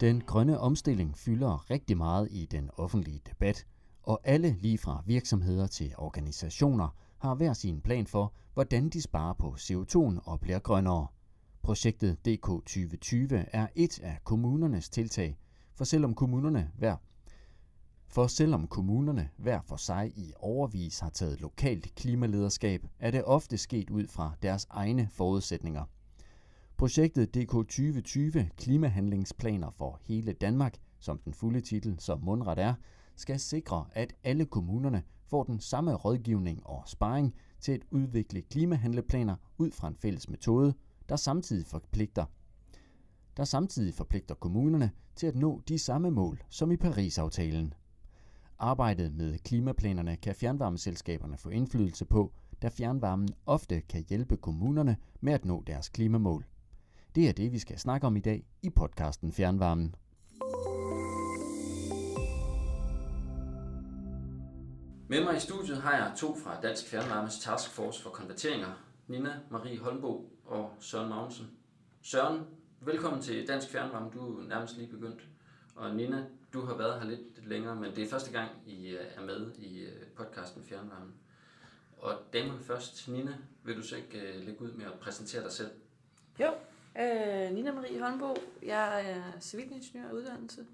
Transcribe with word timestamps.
Den 0.00 0.20
grønne 0.20 0.58
omstilling 0.58 1.16
fylder 1.16 1.70
rigtig 1.70 1.96
meget 1.96 2.28
i 2.30 2.46
den 2.46 2.70
offentlige 2.76 3.20
debat, 3.26 3.66
og 4.02 4.20
alle 4.24 4.56
lige 4.60 4.78
fra 4.78 5.02
virksomheder 5.06 5.66
til 5.66 5.94
organisationer 5.98 6.88
har 7.18 7.34
hver 7.34 7.52
sin 7.52 7.80
plan 7.80 8.06
for, 8.06 8.32
hvordan 8.54 8.88
de 8.88 9.02
sparer 9.02 9.32
på 9.32 9.54
CO2 9.58 9.98
og 10.24 10.40
bliver 10.40 10.58
grønnere. 10.58 11.06
Projektet 11.62 12.26
DK 12.26 12.42
2020 12.42 13.44
er 13.52 13.66
et 13.74 14.00
af 14.00 14.18
kommunernes 14.24 14.88
tiltag, 14.88 15.38
for 15.74 15.84
selvom 15.84 16.14
kommunerne 16.14 16.70
hver 16.78 16.96
for 18.08 18.26
selvom 18.26 18.66
kommunerne 18.66 19.28
hver 19.36 19.60
for 19.60 19.76
sig 19.76 20.12
i 20.16 20.32
overvis 20.36 20.98
har 20.98 21.10
taget 21.10 21.40
lokalt 21.40 21.94
klimalederskab, 21.94 22.86
er 22.98 23.10
det 23.10 23.24
ofte 23.24 23.58
sket 23.58 23.90
ud 23.90 24.06
fra 24.06 24.32
deres 24.42 24.66
egne 24.70 25.08
forudsætninger. 25.12 25.84
Projektet 26.80 27.34
DK 27.34 27.50
2020 27.50 28.48
Klimahandlingsplaner 28.56 29.70
for 29.70 29.98
hele 30.02 30.32
Danmark, 30.32 30.74
som 30.98 31.18
den 31.18 31.34
fulde 31.34 31.60
titel 31.60 31.96
som 31.98 32.20
mundret 32.24 32.58
er, 32.58 32.74
skal 33.16 33.40
sikre, 33.40 33.86
at 33.92 34.14
alle 34.24 34.44
kommunerne 34.44 35.02
får 35.26 35.44
den 35.44 35.60
samme 35.60 35.94
rådgivning 35.94 36.66
og 36.66 36.82
sparring 36.86 37.34
til 37.60 37.72
at 37.72 37.82
udvikle 37.90 38.42
klimahandleplaner 38.42 39.36
ud 39.58 39.70
fra 39.70 39.88
en 39.88 39.96
fælles 39.96 40.28
metode, 40.28 40.74
der 41.08 41.16
samtidig 41.16 41.66
forpligter 41.66 42.24
der 43.36 43.44
samtidig 43.44 43.94
forpligter 43.94 44.34
kommunerne 44.34 44.90
til 45.16 45.26
at 45.26 45.36
nå 45.36 45.62
de 45.68 45.78
samme 45.78 46.10
mål 46.10 46.42
som 46.48 46.72
i 46.72 46.76
Paris-aftalen. 46.76 47.74
Arbejdet 48.58 49.14
med 49.14 49.38
klimaplanerne 49.38 50.16
kan 50.16 50.34
fjernvarmeselskaberne 50.34 51.36
få 51.36 51.48
indflydelse 51.48 52.04
på, 52.04 52.32
da 52.62 52.68
fjernvarmen 52.68 53.28
ofte 53.46 53.80
kan 53.80 54.04
hjælpe 54.08 54.36
kommunerne 54.36 54.96
med 55.20 55.32
at 55.32 55.44
nå 55.44 55.62
deres 55.66 55.88
klimamål. 55.88 56.46
Det 57.14 57.28
er 57.28 57.32
det, 57.32 57.52
vi 57.52 57.58
skal 57.58 57.78
snakke 57.78 58.06
om 58.06 58.16
i 58.16 58.20
dag 58.20 58.44
i 58.62 58.70
podcasten 58.70 59.32
Fjernvarmen. 59.32 59.94
Med 65.08 65.24
mig 65.24 65.36
i 65.36 65.40
studiet 65.40 65.76
har 65.82 65.92
jeg 65.92 66.12
to 66.16 66.36
fra 66.36 66.60
Dansk 66.60 66.86
Fjernvarmes 66.86 67.38
Taskforce 67.38 68.02
for 68.02 68.10
konverteringer, 68.10 68.84
Nina 69.08 69.40
Marie 69.50 69.78
Holmbo 69.78 70.32
og 70.44 70.70
Søren 70.80 71.08
Magnussen. 71.08 71.46
Søren, 72.02 72.40
velkommen 72.80 73.22
til 73.22 73.48
Dansk 73.48 73.68
Fjernvarme. 73.68 74.10
Du 74.10 74.40
er 74.40 74.48
nærmest 74.48 74.76
lige 74.76 74.90
begyndt. 74.90 75.28
Og 75.74 75.96
Nina, 75.96 76.24
du 76.52 76.60
har 76.66 76.76
været 76.76 77.00
her 77.00 77.08
lidt 77.08 77.48
længere, 77.48 77.76
men 77.76 77.96
det 77.96 78.04
er 78.04 78.08
første 78.08 78.32
gang, 78.32 78.50
I 78.66 78.88
øh, 78.88 79.04
er 79.16 79.24
med 79.26 79.52
i 79.58 79.80
øh, 79.80 80.06
podcasten 80.16 80.64
Fjernvarme. 80.64 81.12
Og 81.98 82.12
damerne 82.32 82.60
først, 82.60 83.08
Nina, 83.08 83.34
vil 83.64 83.76
du 83.76 83.82
så 83.82 83.96
ikke 83.96 84.20
øh, 84.20 84.46
lægge 84.46 84.62
ud 84.62 84.72
med 84.72 84.84
at 84.84 84.98
præsentere 85.00 85.42
dig 85.42 85.52
selv? 85.52 85.70
Jo, 86.40 86.50
øh, 86.98 87.54
Nina 87.54 87.72
Marie 87.72 88.00
Holmbo. 88.00 88.34
Jeg 88.62 89.10
er 89.10 89.40
civilingeniør 89.40 90.08
af 90.08 90.12
uddannelse 90.12 90.66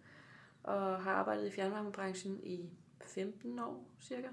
og 0.63 1.03
har 1.03 1.13
arbejdet 1.13 1.47
i 1.47 1.51
fjernvarmebranchen 1.51 2.41
i 2.43 2.71
15 3.07 3.59
år 3.59 3.89
cirka. 4.01 4.29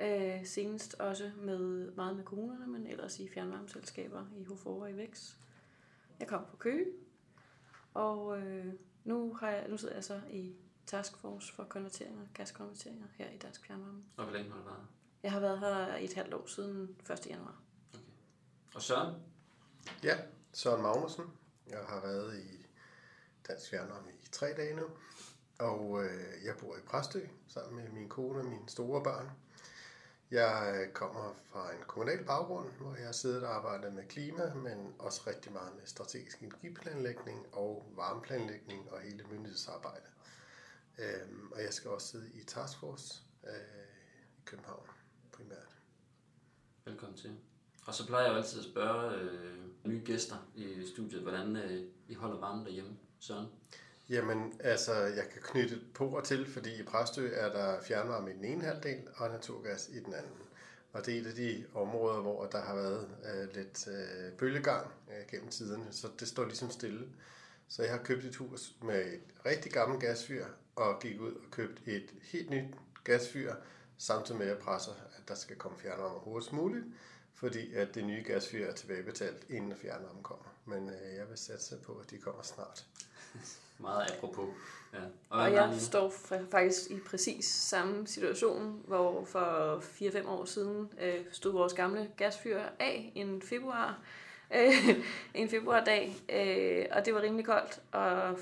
Øh, 0.00 0.46
senest 0.46 0.94
også 0.94 1.30
med 1.36 1.90
meget 1.90 2.16
med 2.16 2.24
kommunerne, 2.24 2.66
men 2.66 2.86
ellers 2.86 3.20
i 3.20 3.28
fjernvarmeselskaber 3.28 4.24
i 4.36 4.44
Hofor 4.44 4.82
og 4.82 4.90
i 4.90 4.96
Vækst. 4.96 5.38
Jeg 6.20 6.28
kom 6.28 6.46
fra 6.46 6.56
Køge, 6.56 6.86
og 7.94 8.40
øh, 8.40 8.66
nu, 9.04 9.34
har 9.34 9.50
jeg, 9.50 9.68
nu 9.68 9.76
sidder 9.76 9.94
jeg 9.94 10.04
så 10.04 10.20
i 10.30 10.54
Taskforce 10.86 11.52
for 11.52 11.64
konverteringer, 11.64 12.22
gaskonverteringer 12.34 13.06
her 13.14 13.30
i 13.30 13.36
Dansk 13.36 13.66
Fjernvarme. 13.66 14.02
Og 14.16 14.24
hvor 14.24 14.32
længe 14.32 14.50
har 14.50 14.58
du 14.58 14.64
været 14.64 14.86
Jeg 15.22 15.32
har 15.32 15.40
været 15.40 15.58
her 15.58 15.96
i 15.96 16.04
et 16.04 16.14
halvt 16.14 16.34
år 16.34 16.46
siden 16.46 16.96
1. 17.10 17.26
januar. 17.26 17.60
Okay. 17.94 18.04
Og 18.74 18.82
Søren? 18.82 19.14
Ja, 20.04 20.18
Søren 20.52 20.82
Magnussen. 20.82 21.24
Jeg 21.66 21.78
har 21.78 22.00
været 22.00 22.38
i 22.38 22.66
Dansk 23.48 23.70
Fjernvarme 23.70 24.10
i 24.12 24.28
tre 24.32 24.52
dage 24.56 24.76
nu. 24.76 24.86
Og 25.58 26.04
øh, 26.04 26.44
jeg 26.44 26.56
bor 26.60 26.76
i 26.76 26.80
Præstø 26.80 27.26
sammen 27.48 27.84
med 27.84 27.92
min 27.92 28.08
kone 28.08 28.38
og 28.38 28.44
mine 28.44 28.68
store 28.68 29.02
børn. 29.02 29.30
Jeg 30.30 30.74
øh, 30.76 30.92
kommer 30.92 31.34
fra 31.44 31.72
en 31.72 31.82
kommunal 31.86 32.24
baggrund, 32.24 32.70
hvor 32.70 32.94
jeg 32.94 33.04
har 33.04 33.12
siddet 33.12 33.42
og 33.42 33.54
arbejdet 33.54 33.92
med 33.92 34.08
klima, 34.08 34.54
men 34.54 34.94
også 34.98 35.22
rigtig 35.26 35.52
meget 35.52 35.74
med 35.76 35.86
strategisk 35.86 36.42
energiplanlægning 36.42 37.46
og 37.54 37.92
varmeplanlægning 37.96 38.92
og 38.92 39.00
hele 39.00 39.24
myndighedsarbejde. 39.24 40.06
Øhm, 40.98 41.52
og 41.52 41.62
jeg 41.62 41.74
skal 41.74 41.90
også 41.90 42.06
sidde 42.06 42.30
i 42.34 42.44
Taskforce 42.44 43.22
øh, 43.44 43.52
i 44.38 44.42
København 44.44 44.86
primært. 45.32 45.76
Velkommen 46.84 47.18
til. 47.18 47.49
Og 47.90 47.96
så 47.96 48.06
plejer 48.06 48.26
jeg 48.26 48.36
altid 48.36 48.58
at 48.58 48.64
spørge 48.64 49.16
øh, 49.16 49.58
nye 49.84 50.02
gæster 50.04 50.36
i 50.54 50.86
studiet, 50.94 51.22
hvordan 51.22 51.56
øh, 51.56 51.84
I 52.08 52.14
holder 52.14 52.40
varmen 52.40 52.66
derhjemme. 52.66 52.90
Søren? 53.20 53.46
Jamen, 54.08 54.52
altså, 54.60 54.92
jeg 54.92 55.28
kan 55.32 55.42
knytte 55.42 55.80
på 55.94 56.06
og 56.08 56.24
til, 56.24 56.46
fordi 56.46 56.80
i 56.80 56.82
Præstø 56.82 57.30
er 57.32 57.52
der 57.52 57.82
fjernvarme 57.82 58.30
i 58.30 58.34
den 58.34 58.44
ene 58.44 58.64
halvdel 58.64 58.98
og 59.16 59.30
naturgas 59.30 59.88
i 59.88 59.98
den 60.00 60.14
anden. 60.14 60.32
Og 60.92 61.06
det 61.06 61.16
er 61.16 61.20
et 61.20 61.26
af 61.26 61.34
de 61.34 61.64
områder, 61.74 62.20
hvor 62.20 62.46
der 62.46 62.60
har 62.60 62.74
været 62.74 63.08
øh, 63.34 63.54
lidt 63.56 63.88
øh, 63.88 64.32
bølgegang 64.32 64.86
øh, 65.08 65.30
gennem 65.30 65.48
tiderne, 65.48 65.86
så 65.90 66.08
det 66.20 66.28
står 66.28 66.44
ligesom 66.44 66.70
stille. 66.70 67.06
Så 67.68 67.82
jeg 67.82 67.92
har 67.92 67.98
købt 67.98 68.24
et 68.24 68.36
hus 68.36 68.74
med 68.82 69.12
et 69.12 69.46
rigtig 69.46 69.72
gammelt 69.72 70.02
gasfyr, 70.02 70.44
og 70.76 71.00
gik 71.00 71.20
ud 71.20 71.32
og 71.32 71.50
købte 71.50 71.82
et 71.86 72.14
helt 72.22 72.50
nyt 72.50 72.74
gasfyr, 73.04 73.54
samtidig 73.98 74.38
med 74.38 74.46
at 74.46 74.52
jeg 74.52 74.62
presser, 74.62 74.92
at 74.92 75.28
der 75.28 75.34
skal 75.34 75.56
komme 75.56 75.78
fjernvarme 75.78 76.18
hurtigst 76.18 76.52
muligt, 76.52 76.84
fordi 77.40 77.74
at 77.74 77.94
det 77.94 78.04
nye 78.04 78.22
gasfyr 78.26 78.66
er 78.66 78.72
tilbagebetalt, 78.72 79.46
inden 79.48 79.76
fjernvarmen 79.76 80.22
kommer. 80.22 80.44
Men 80.64 80.88
øh, 80.88 81.16
jeg 81.16 81.28
vil 81.28 81.38
satse 81.38 81.76
på, 81.86 81.92
at 81.92 82.10
de 82.10 82.18
kommer 82.18 82.42
snart. 82.42 82.86
Meget 83.78 84.10
apropos. 84.10 84.48
Ja. 84.92 84.98
Og, 85.30 85.40
og 85.40 85.52
jeg 85.52 85.74
står 85.78 86.12
faktisk 86.50 86.90
i 86.90 86.98
præcis 87.06 87.44
samme 87.44 88.06
situation, 88.06 88.82
hvor 88.86 89.24
for 89.24 89.78
4-5 89.78 90.28
år 90.28 90.44
siden 90.44 90.92
øh, 91.00 91.24
stod 91.32 91.52
vores 91.52 91.72
gamle 91.72 92.10
gasfyr 92.16 92.60
af 92.78 93.12
en 93.14 93.42
februar, 93.42 93.98
øh, 94.56 95.04
en 95.34 95.48
februardag, 95.48 96.16
øh, 96.28 96.86
og 96.90 97.06
det 97.06 97.14
var 97.14 97.22
rimelig 97.22 97.46
koldt, 97.46 97.80
og 97.92 98.38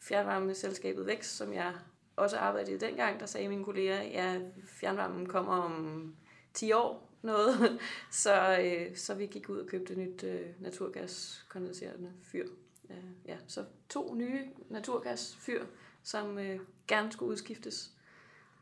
fjernvarmeselskabet 0.00 1.06
Vækst, 1.06 1.36
som 1.36 1.52
jeg 1.52 1.72
også 2.16 2.38
arbejdede 2.38 2.72
i 2.72 2.78
dengang, 2.78 3.20
der 3.20 3.26
sagde 3.26 3.48
mine 3.48 3.64
kolleger, 3.64 4.02
ja, 4.02 4.40
fjernvarmen 4.66 5.26
kommer 5.26 5.56
om 5.56 6.14
10 6.54 6.72
år, 6.72 7.11
noget. 7.22 7.78
så, 8.10 8.58
øh, 8.60 8.96
så 8.96 9.14
vi 9.14 9.26
gik 9.26 9.48
ud 9.48 9.58
og 9.58 9.66
købte 9.66 9.92
et 9.92 9.98
nyt 9.98 10.24
øh, 10.24 10.46
naturgaskondenserende 10.58 12.12
fyr. 12.22 12.46
Øh, 12.90 12.96
ja, 13.26 13.36
så 13.46 13.64
to 13.88 14.14
nye 14.14 14.48
naturgasfyr, 14.68 15.64
som 16.02 16.38
øh, 16.38 16.60
gerne 16.88 17.12
skulle 17.12 17.32
udskiftes 17.32 17.90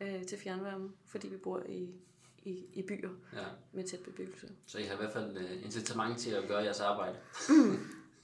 øh, 0.00 0.26
til 0.26 0.38
fjernvarme, 0.38 0.90
fordi 1.06 1.28
vi 1.28 1.36
bor 1.36 1.62
i, 1.68 1.94
i, 2.42 2.64
i 2.72 2.82
byer 2.82 3.10
ja. 3.32 3.44
med 3.72 3.84
tæt 3.84 4.00
bebyggelse. 4.00 4.48
Så 4.66 4.78
I 4.78 4.82
har 4.82 4.94
i 4.94 4.96
hvert 4.96 5.12
fald 5.12 5.36
øh, 5.36 5.64
incitament 5.64 6.18
til 6.18 6.30
at 6.30 6.48
gøre 6.48 6.62
jeres 6.62 6.80
arbejde? 6.80 7.16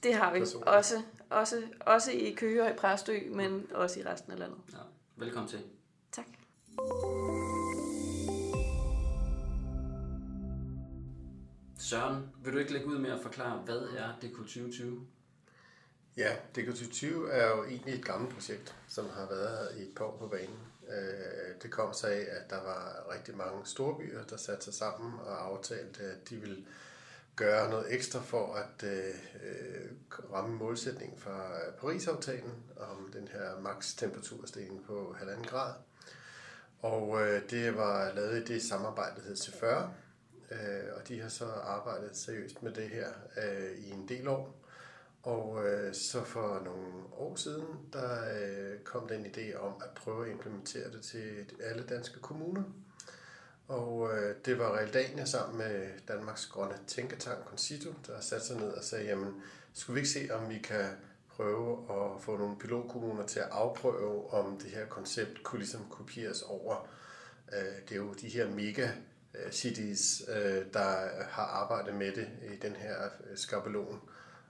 det 0.03 0.13
har 0.13 0.33
vi. 0.33 0.41
Også, 0.41 1.01
også, 1.29 1.63
også 1.79 2.11
i 2.11 2.33
Køge 2.37 2.63
og 2.63 2.69
i 2.69 2.73
Præstø, 2.73 3.19
men 3.31 3.67
også 3.73 3.99
i 3.99 4.03
resten 4.03 4.31
af 4.31 4.39
landet. 4.39 4.57
Ja. 4.73 4.77
Velkommen 5.15 5.49
til. 5.49 5.59
Tak. 6.11 6.25
Søren, 11.89 12.29
vil 12.43 12.53
du 12.53 12.57
ikke 12.57 12.73
lægge 12.73 12.87
ud 12.87 12.97
med 12.97 13.11
at 13.11 13.21
forklare, 13.21 13.57
hvad 13.57 13.75
er 13.77 14.19
DK 14.21 14.37
2020? 14.37 15.07
Ja, 16.17 16.35
DK 16.55 16.65
2020 16.65 17.31
er 17.31 17.47
jo 17.47 17.63
egentlig 17.63 17.93
et 17.93 18.05
gammelt 18.05 18.33
projekt, 18.33 18.75
som 18.87 19.09
har 19.09 19.25
været 19.29 19.49
her 19.49 19.79
i 19.79 19.81
et 19.81 19.95
par 19.95 20.05
år 20.05 20.17
på 20.17 20.27
banen. 20.27 20.59
Øh, 20.89 21.61
det 21.63 21.71
kom 21.71 21.93
sig 21.93 22.11
af, 22.11 22.25
at 22.29 22.49
der 22.49 22.63
var 22.63 23.07
rigtig 23.13 23.37
mange 23.37 23.65
storbyer, 23.65 24.23
der 24.23 24.37
satte 24.37 24.63
sig 24.63 24.73
sammen 24.73 25.19
og 25.19 25.45
aftalte, 25.45 26.03
at 26.03 26.29
de 26.29 26.35
ville 26.35 26.65
gøre 27.35 27.69
noget 27.69 27.93
ekstra 27.93 28.19
for 28.19 28.53
at 28.53 28.83
øh, 28.83 29.15
ramme 30.33 30.55
målsætningen 30.55 31.19
fra 31.19 31.49
Paris-aftalen 31.81 32.63
om 32.77 33.09
den 33.13 33.27
her 33.27 33.59
maks 33.59 33.93
temperaturstigning 33.93 34.85
på 34.85 35.15
1,5 35.21 35.43
grad. 35.43 35.73
Og 36.81 37.21
øh, 37.21 37.41
det 37.49 37.77
var 37.77 38.13
lavet 38.13 38.41
i 38.41 38.53
det 38.53 38.63
samarbejde, 38.63 39.15
der 39.15 39.27
hed 39.27 39.35
C40, 39.35 39.87
øh, 40.51 40.83
og 40.95 41.07
de 41.07 41.21
har 41.21 41.29
så 41.29 41.45
arbejdet 41.45 42.17
seriøst 42.17 42.63
med 42.63 42.71
det 42.71 42.89
her 42.89 43.07
øh, 43.43 43.77
i 43.77 43.91
en 43.91 44.07
del 44.07 44.27
år. 44.27 44.55
Og 45.23 45.67
øh, 45.67 45.93
så 45.93 46.23
for 46.23 46.61
nogle 46.65 46.93
år 47.13 47.35
siden, 47.35 47.65
der 47.93 48.39
øh, 48.41 48.79
kom 48.79 49.07
den 49.07 49.25
idé 49.25 49.57
om 49.57 49.73
at 49.81 49.89
prøve 49.95 50.25
at 50.25 50.31
implementere 50.31 50.91
det 50.91 51.01
til 51.01 51.45
alle 51.63 51.83
danske 51.83 52.19
kommuner. 52.19 52.63
Og 53.67 54.17
øh, 54.17 54.35
det 54.45 54.59
var 54.59 54.75
Realdania 54.75 55.25
sammen 55.25 55.57
med 55.57 55.87
Danmarks 56.07 56.45
Grønne 56.45 56.77
Tænketank 56.87 57.45
Concito, 57.45 57.93
der 58.07 58.19
satte 58.21 58.45
sig 58.45 58.57
ned 58.57 58.69
og 58.69 58.83
sagde, 58.83 59.05
jamen, 59.05 59.41
skulle 59.73 59.93
vi 59.93 59.99
ikke 59.99 60.09
se, 60.09 60.29
om 60.33 60.49
vi 60.49 60.57
kan 60.57 60.85
prøve 61.29 61.79
at 61.89 62.21
få 62.21 62.37
nogle 62.37 62.57
pilotkommuner 62.59 63.25
til 63.25 63.39
at 63.39 63.49
afprøve, 63.51 64.33
om 64.33 64.57
det 64.57 64.69
her 64.69 64.85
koncept 64.85 65.43
kunne 65.43 65.59
ligesom 65.59 65.85
kopieres 65.89 66.41
over. 66.41 66.87
Øh, 67.53 67.81
det 67.89 67.91
er 67.91 67.95
jo 67.95 68.13
de 68.13 68.27
her 68.27 68.49
mega 68.49 68.89
Øh, 69.45 69.51
cities, 69.51 70.23
øh, 70.27 70.65
der 70.73 70.95
har 71.29 71.43
arbejdet 71.43 71.95
med 71.95 72.11
det 72.11 72.27
i 72.53 72.55
den 72.55 72.75
her 72.75 72.95
øh, 73.03 73.37
skabelon 73.37 74.01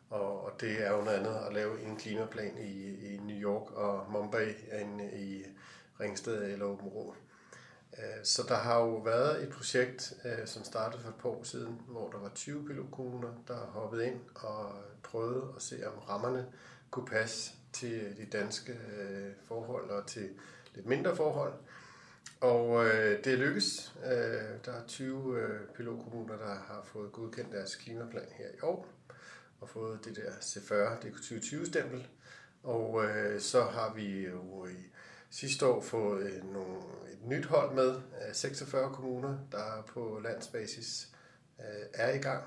Og, 0.09 0.45
og 0.45 0.61
det 0.61 0.85
er 0.85 0.91
jo 0.91 1.01
noget 1.01 1.17
andet 1.17 1.35
at 1.47 1.53
lave 1.53 1.81
en 1.81 1.95
klimaplan 1.95 2.57
i, 2.57 3.13
i 3.13 3.17
New 3.17 3.37
York 3.37 3.71
og 3.71 4.11
Mumbai 4.11 4.53
end 4.81 5.01
i 5.01 5.43
Ringsted 5.99 6.43
eller 6.43 6.65
Åben 6.65 6.87
Rå. 6.87 7.15
Så 8.23 8.43
der 8.47 8.55
har 8.55 8.79
jo 8.79 8.95
været 8.95 9.43
et 9.43 9.49
projekt, 9.49 10.13
som 10.45 10.63
startede 10.63 11.01
for 11.01 11.09
et 11.09 11.15
par 11.15 11.29
år 11.29 11.43
siden, 11.43 11.81
hvor 11.87 12.09
der 12.09 12.17
var 12.17 12.31
20 12.35 12.67
pilotkommuner, 12.67 13.29
der 13.47 13.57
hoppede 13.57 14.07
ind 14.07 14.19
og 14.35 14.71
prøvede 15.03 15.53
at 15.55 15.61
se, 15.61 15.87
om 15.87 15.99
rammerne 15.99 16.45
kunne 16.91 17.05
passe 17.05 17.51
til 17.73 18.17
de 18.17 18.25
danske 18.37 18.77
forhold 19.47 19.89
og 19.89 20.07
til 20.07 20.29
lidt 20.75 20.85
mindre 20.85 21.15
forhold. 21.15 21.53
Og 22.41 22.85
øh, 22.85 23.23
det 23.23 23.33
er 23.33 23.37
lykkes. 23.37 23.93
Øh, 24.05 24.65
der 24.65 24.71
er 24.71 24.87
20 24.87 25.39
øh, 25.39 25.59
pilotkommuner, 25.75 26.37
der 26.37 26.55
har 26.55 26.81
fået 26.85 27.11
godkendt 27.11 27.51
deres 27.51 27.75
klimaplan 27.75 28.27
her 28.31 28.47
i 28.57 28.61
år, 28.61 28.87
og 29.61 29.69
fået 29.69 30.05
det 30.05 30.15
der 30.15 30.31
C40, 30.31 31.01
det 31.01 31.11
2020-stempel. 31.11 32.07
Og 32.63 33.05
øh, 33.05 33.41
så 33.41 33.63
har 33.63 33.93
vi 33.93 34.27
jo 34.27 34.65
i 34.65 34.91
sidste 35.29 35.65
år 35.65 35.81
fået 35.81 36.23
øh, 36.23 36.53
nogle, 36.53 36.77
et 37.11 37.27
nyt 37.27 37.45
hold 37.45 37.75
med 37.75 37.95
af 38.11 38.35
46 38.35 38.93
kommuner, 38.93 39.37
der 39.51 39.83
på 39.87 40.19
landsbasis 40.23 41.09
øh, 41.59 41.85
er 41.93 42.13
i 42.13 42.17
gang 42.17 42.43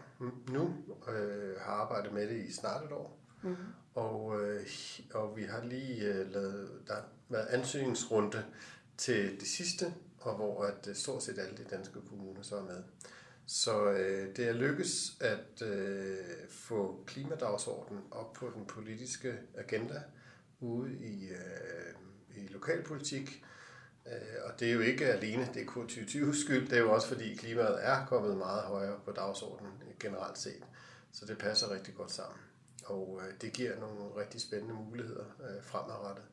nu, 0.48 0.75
øh, 1.08 1.60
har 1.60 1.72
arbejdet 1.72 2.12
med 2.12 2.28
det 2.28 2.44
i 2.48 2.52
snart 2.52 2.84
et 2.84 2.92
år. 2.92 3.19
Mm-hmm. 3.42 3.56
Og, 3.94 4.40
øh, 4.40 4.66
og 5.14 5.37
vi 5.37 5.42
har 5.42 5.64
lige 5.64 6.04
øh, 6.04 6.32
lavet, 6.32 6.70
der 6.87 6.94
har 6.94 7.04
været 7.28 7.46
ansøgningsrunde 7.46 8.44
til 9.00 9.41
det 9.41 9.49
sidste, 9.49 9.94
og 10.20 10.35
hvor 10.37 10.64
at 10.64 10.88
øh, 10.88 10.94
stort 10.94 11.23
set 11.23 11.38
alle 11.38 11.56
de 11.56 11.64
danske 11.70 12.00
kommuner 12.08 12.43
så 12.43 12.56
er 12.56 12.62
med. 12.62 12.82
Så 13.47 13.91
øh, 13.91 14.37
det 14.37 14.49
er 14.49 14.52
lykkes 14.52 15.17
at 15.20 15.62
øh, 15.62 16.17
få 16.49 17.05
klimadagsordenen 17.06 18.02
op 18.11 18.32
på 18.32 18.50
den 18.55 18.67
politiske 18.67 19.38
agenda 19.58 20.02
ude 20.61 20.93
i, 20.93 21.29
øh, 21.29 21.94
i 22.37 22.49
lokalpolitik. 22.49 23.44
Øh, 24.06 24.12
og 24.44 24.61
det 24.61 24.69
er 24.69 24.73
jo 24.73 24.81
ikke 24.81 25.06
alene, 25.06 25.49
det 25.55 25.62
er 25.62 25.67
kun 25.67 25.82
2020 25.82 26.35
skyld, 26.35 26.69
det 26.69 26.79
er 26.79 26.82
jo 26.82 26.93
også 26.93 27.08
fordi 27.08 27.35
klimaet 27.35 27.79
er 27.81 28.06
kommet 28.06 28.37
meget 28.37 28.62
højere 28.62 29.00
på 29.05 29.12
dagsordenen 29.12 29.73
generelt 30.00 30.38
set. 30.38 30.64
Så 31.12 31.26
det 31.26 31.38
passer 31.38 31.70
rigtig 31.70 31.94
godt 31.94 32.12
sammen. 32.12 32.38
Og 32.85 33.20
øh, 33.23 33.35
det 33.41 33.52
giver 33.52 33.81
nogle 33.81 34.17
rigtig 34.17 34.41
spændende 34.41 34.75
muligheder 34.75 35.25
øh, 35.41 35.62
fremadrettet. 35.62 36.25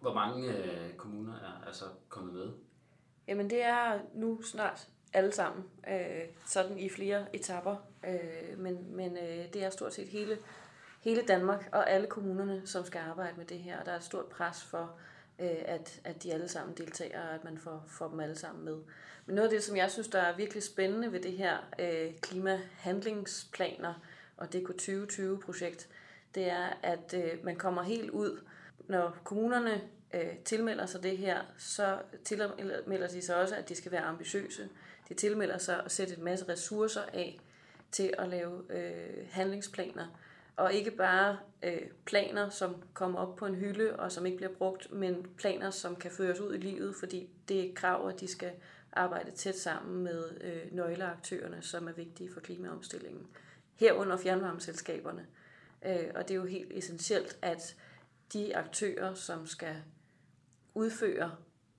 Hvor 0.00 0.14
mange 0.14 0.56
øh, 0.56 0.94
kommuner 0.96 1.37
er 1.68 1.72
altså 1.72 1.84
kommet 2.08 2.34
med? 2.34 2.48
Jamen 3.26 3.50
det 3.50 3.62
er 3.62 3.98
nu 4.14 4.42
snart 4.42 4.88
alle 5.12 5.32
sammen, 5.32 5.64
øh, 5.88 6.24
sådan 6.46 6.78
i 6.78 6.88
flere 6.88 7.36
etapper. 7.36 7.76
Øh, 8.06 8.58
men 8.58 8.96
men 8.96 9.16
øh, 9.16 9.52
det 9.52 9.64
er 9.64 9.70
stort 9.70 9.94
set 9.94 10.08
hele, 10.08 10.38
hele 11.00 11.22
Danmark 11.22 11.68
og 11.72 11.90
alle 11.90 12.06
kommunerne, 12.06 12.66
som 12.66 12.84
skal 12.84 12.98
arbejde 12.98 13.36
med 13.36 13.46
det 13.46 13.58
her. 13.58 13.80
Og 13.80 13.86
der 13.86 13.92
er 13.92 13.96
et 13.96 14.04
stort 14.04 14.26
pres 14.26 14.64
for, 14.64 14.98
øh, 15.38 15.56
at, 15.64 16.00
at 16.04 16.22
de 16.22 16.32
alle 16.32 16.48
sammen 16.48 16.76
deltager, 16.76 17.28
og 17.28 17.34
at 17.34 17.44
man 17.44 17.58
får, 17.58 17.84
får 17.88 18.08
dem 18.08 18.20
alle 18.20 18.36
sammen 18.36 18.64
med. 18.64 18.76
Men 19.26 19.34
noget 19.34 19.48
af 19.48 19.54
det, 19.54 19.64
som 19.64 19.76
jeg 19.76 19.90
synes, 19.90 20.08
der 20.08 20.20
er 20.20 20.36
virkelig 20.36 20.62
spændende 20.62 21.12
ved 21.12 21.20
det 21.20 21.32
her 21.32 21.56
øh, 21.78 22.14
klimahandlingsplaner 22.20 23.94
og 24.36 24.52
DK 24.52 24.70
2020-projekt, 24.70 25.88
det 26.34 26.50
er, 26.50 26.66
at 26.82 27.14
øh, 27.14 27.44
man 27.44 27.56
kommer 27.56 27.82
helt 27.82 28.10
ud, 28.10 28.44
når 28.88 29.16
kommunerne 29.24 29.80
øh, 30.14 30.36
tilmelder 30.44 30.86
sig 30.86 31.02
det 31.02 31.18
her, 31.18 31.40
så 31.58 31.98
tilmelder 32.24 33.08
de 33.08 33.22
sig 33.22 33.36
også, 33.36 33.56
at 33.56 33.68
de 33.68 33.74
skal 33.74 33.92
være 33.92 34.02
ambitiøse. 34.02 34.68
De 35.08 35.14
tilmelder 35.14 35.58
sig 35.58 35.84
at 35.84 35.92
sætte 35.92 36.16
en 36.16 36.24
masse 36.24 36.48
ressourcer 36.48 37.02
af 37.12 37.40
til 37.92 38.14
at 38.18 38.28
lave 38.28 38.62
øh, 38.70 39.26
handlingsplaner. 39.30 40.06
Og 40.56 40.72
ikke 40.72 40.90
bare 40.90 41.38
øh, 41.62 41.80
planer, 42.04 42.48
som 42.50 42.82
kommer 42.94 43.18
op 43.18 43.36
på 43.36 43.46
en 43.46 43.54
hylde 43.54 43.96
og 43.96 44.12
som 44.12 44.26
ikke 44.26 44.36
bliver 44.36 44.52
brugt, 44.52 44.92
men 44.92 45.26
planer, 45.36 45.70
som 45.70 45.96
kan 45.96 46.10
føres 46.10 46.40
ud 46.40 46.54
i 46.54 46.58
livet, 46.58 46.94
fordi 46.94 47.30
det 47.48 47.68
er 47.68 47.74
krav, 47.74 48.08
at 48.08 48.20
de 48.20 48.28
skal 48.28 48.52
arbejde 48.92 49.30
tæt 49.30 49.58
sammen 49.58 50.04
med 50.04 50.24
øh, 50.40 50.74
nøgleaktørerne, 50.74 51.62
som 51.62 51.88
er 51.88 51.92
vigtige 51.92 52.32
for 52.32 52.40
klimaomstillingen. 52.40 53.26
Herunder 53.74 54.16
fjernvarmeselskaberne. 54.16 55.26
Øh, 55.86 56.06
og 56.14 56.22
det 56.22 56.30
er 56.30 56.34
jo 56.38 56.44
helt 56.44 56.72
essentielt, 56.72 57.38
at 57.42 57.76
de 58.32 58.56
aktører, 58.56 59.14
som 59.14 59.46
skal 59.46 59.76
udfører 60.74 61.30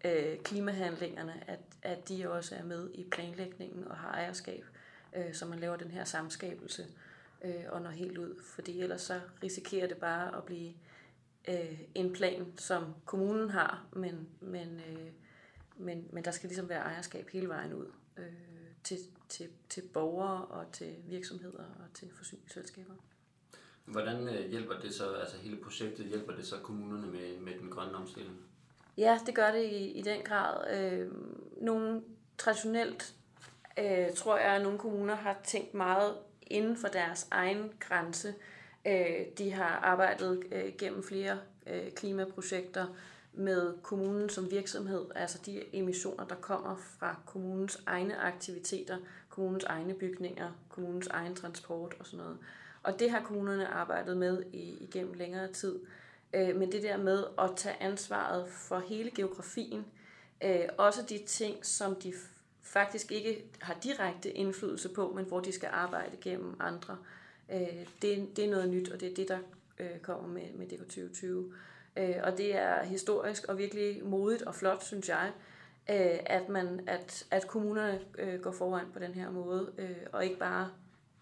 øh, 0.05 0.39
klimahandlingerne, 0.39 1.43
at, 1.47 1.59
at 1.81 2.09
de 2.09 2.29
også 2.31 2.55
er 2.55 2.63
med 2.63 2.89
i 2.93 3.07
planlægningen 3.11 3.87
og 3.87 3.97
har 3.97 4.11
ejerskab, 4.11 4.65
øh, 5.15 5.33
så 5.33 5.45
man 5.45 5.59
laver 5.59 5.75
den 5.75 5.91
her 5.91 6.03
samskabelse 6.03 6.87
øh, 7.45 7.63
og 7.69 7.81
når 7.81 7.89
helt 7.89 8.17
ud. 8.17 8.41
Fordi 8.43 8.81
ellers 8.81 9.01
så 9.01 9.21
risikerer 9.43 9.87
det 9.87 9.97
bare 9.97 10.37
at 10.37 10.43
blive 10.43 10.73
øh, 11.49 11.79
en 11.95 12.13
plan, 12.13 12.53
som 12.57 12.95
kommunen 13.05 13.49
har, 13.49 13.85
men, 13.93 14.29
men, 14.41 14.81
øh, 14.89 15.11
men, 15.77 16.07
men 16.13 16.25
der 16.25 16.31
skal 16.31 16.47
ligesom 16.47 16.69
være 16.69 16.81
ejerskab 16.81 17.29
hele 17.29 17.47
vejen 17.47 17.73
ud 17.73 17.87
øh, 18.17 18.25
til, 18.83 18.97
til, 19.29 19.49
til 19.69 19.81
borgere 19.93 20.45
og 20.45 20.71
til 20.71 20.95
virksomheder 21.07 21.63
og 21.63 21.93
til 21.93 22.07
forsyningsselskaber. 22.15 22.93
Hvordan 23.85 24.27
øh, 24.27 24.49
hjælper 24.49 24.79
det 24.79 24.93
så, 24.93 25.13
altså 25.13 25.37
hele 25.37 25.57
projektet, 25.57 26.05
hjælper 26.05 26.35
det 26.35 26.45
så 26.45 26.55
kommunerne 26.59 27.07
med, 27.07 27.39
med 27.39 27.53
den 27.59 27.69
grønne 27.69 27.95
omstilling? 27.95 28.37
Ja, 28.99 29.19
det 29.25 29.35
gør 29.35 29.51
det 29.51 29.63
i, 29.63 29.91
i 29.91 30.01
den 30.01 30.21
grad. 30.21 30.77
Øh, 30.77 31.07
nogle 31.61 32.01
traditionelt, 32.37 33.15
øh, 33.79 34.13
tror 34.15 34.37
jeg, 34.37 34.55
at 34.55 34.61
nogle 34.61 34.77
kommuner 34.77 35.15
har 35.15 35.37
tænkt 35.43 35.73
meget 35.73 36.15
inden 36.41 36.77
for 36.77 36.87
deres 36.87 37.27
egen 37.31 37.71
grænse. 37.79 38.33
Øh, 38.87 39.25
de 39.37 39.51
har 39.51 39.79
arbejdet 39.83 40.43
øh, 40.51 40.73
gennem 40.77 41.03
flere 41.03 41.39
øh, 41.67 41.91
klimaprojekter 41.91 42.85
med 43.33 43.73
kommunen 43.83 44.29
som 44.29 44.51
virksomhed, 44.51 45.05
altså 45.15 45.39
de 45.45 45.75
emissioner, 45.75 46.25
der 46.25 46.35
kommer 46.35 46.75
fra 46.99 47.15
kommunens 47.25 47.83
egne 47.85 48.17
aktiviteter, 48.17 48.97
kommunens 49.29 49.63
egne 49.63 49.93
bygninger, 49.93 50.51
kommunens 50.69 51.07
egen 51.07 51.35
transport 51.35 51.95
og 51.99 52.05
sådan 52.05 52.19
noget. 52.19 52.37
Og 52.83 52.99
det 52.99 53.11
har 53.11 53.21
kommunerne 53.21 53.67
arbejdet 53.67 54.17
med 54.17 54.43
i, 54.53 54.83
igennem 54.83 55.13
længere 55.13 55.47
tid. 55.47 55.75
Øh, 55.75 55.87
Øh, 56.33 56.55
men 56.55 56.71
det 56.71 56.83
der 56.83 56.97
med 56.97 57.23
at 57.39 57.49
tage 57.55 57.75
ansvaret 57.79 58.49
for 58.49 58.79
hele 58.79 59.11
geografien, 59.11 59.85
øh, 60.43 60.65
også 60.77 61.01
de 61.09 61.17
ting, 61.25 61.65
som 61.65 61.95
de 61.95 62.13
faktisk 62.61 63.11
ikke 63.11 63.45
har 63.59 63.77
direkte 63.83 64.31
indflydelse 64.31 64.89
på, 64.89 65.13
men 65.15 65.25
hvor 65.25 65.39
de 65.39 65.51
skal 65.51 65.69
arbejde 65.71 66.17
gennem 66.21 66.55
andre, 66.59 66.97
øh, 67.51 67.87
det, 68.01 68.29
det 68.35 68.45
er 68.45 68.49
noget 68.49 68.69
nyt, 68.69 68.89
og 68.89 68.99
det 68.99 69.11
er 69.11 69.15
det, 69.15 69.27
der 69.27 69.39
øh, 69.79 69.99
kommer 70.01 70.27
med, 70.27 70.53
med 70.53 70.67
DK 70.67 70.79
2020. 70.79 71.53
Øh, 71.97 72.15
og 72.23 72.37
det 72.37 72.55
er 72.55 72.83
historisk 72.83 73.45
og 73.45 73.57
virkelig 73.57 74.01
modigt 74.05 74.41
og 74.41 74.55
flot, 74.55 74.83
synes 74.83 75.09
jeg, 75.09 75.31
øh, 75.89 76.19
at, 76.25 76.49
man, 76.49 76.79
at, 76.87 77.25
at 77.31 77.47
kommunerne 77.47 77.99
øh, 78.17 78.41
går 78.41 78.51
foran 78.51 78.85
på 78.93 78.99
den 78.99 79.13
her 79.13 79.31
måde, 79.31 79.71
øh, 79.77 79.97
og 80.11 80.23
ikke 80.25 80.39
bare 80.39 80.71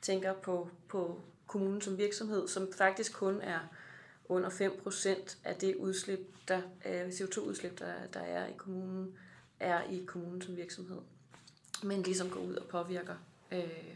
tænker 0.02 0.34
på, 0.34 0.70
på 0.88 1.22
kommunen 1.48 1.82
som 1.82 1.98
virksomhed, 1.98 2.48
som 2.48 2.74
faktisk 2.78 3.14
kun 3.14 3.42
er 3.42 3.60
under 4.30 4.50
5% 4.50 5.38
af 5.44 5.56
det 5.56 5.76
udslip, 5.76 6.20
der, 6.48 6.62
øh, 6.86 7.08
CO2-udslip, 7.08 7.80
der, 7.80 7.94
der 8.14 8.20
er 8.20 8.48
i 8.48 8.54
kommunen, 8.58 9.18
er 9.60 9.84
i 9.84 10.04
kommunen 10.06 10.42
som 10.42 10.58
virksomhed. 10.58 11.02
Men 11.84 12.02
ligesom 12.02 12.30
går 12.30 12.40
ud 12.40 12.56
og 12.56 12.68
påvirker 12.68 13.16
øh, 13.52 13.96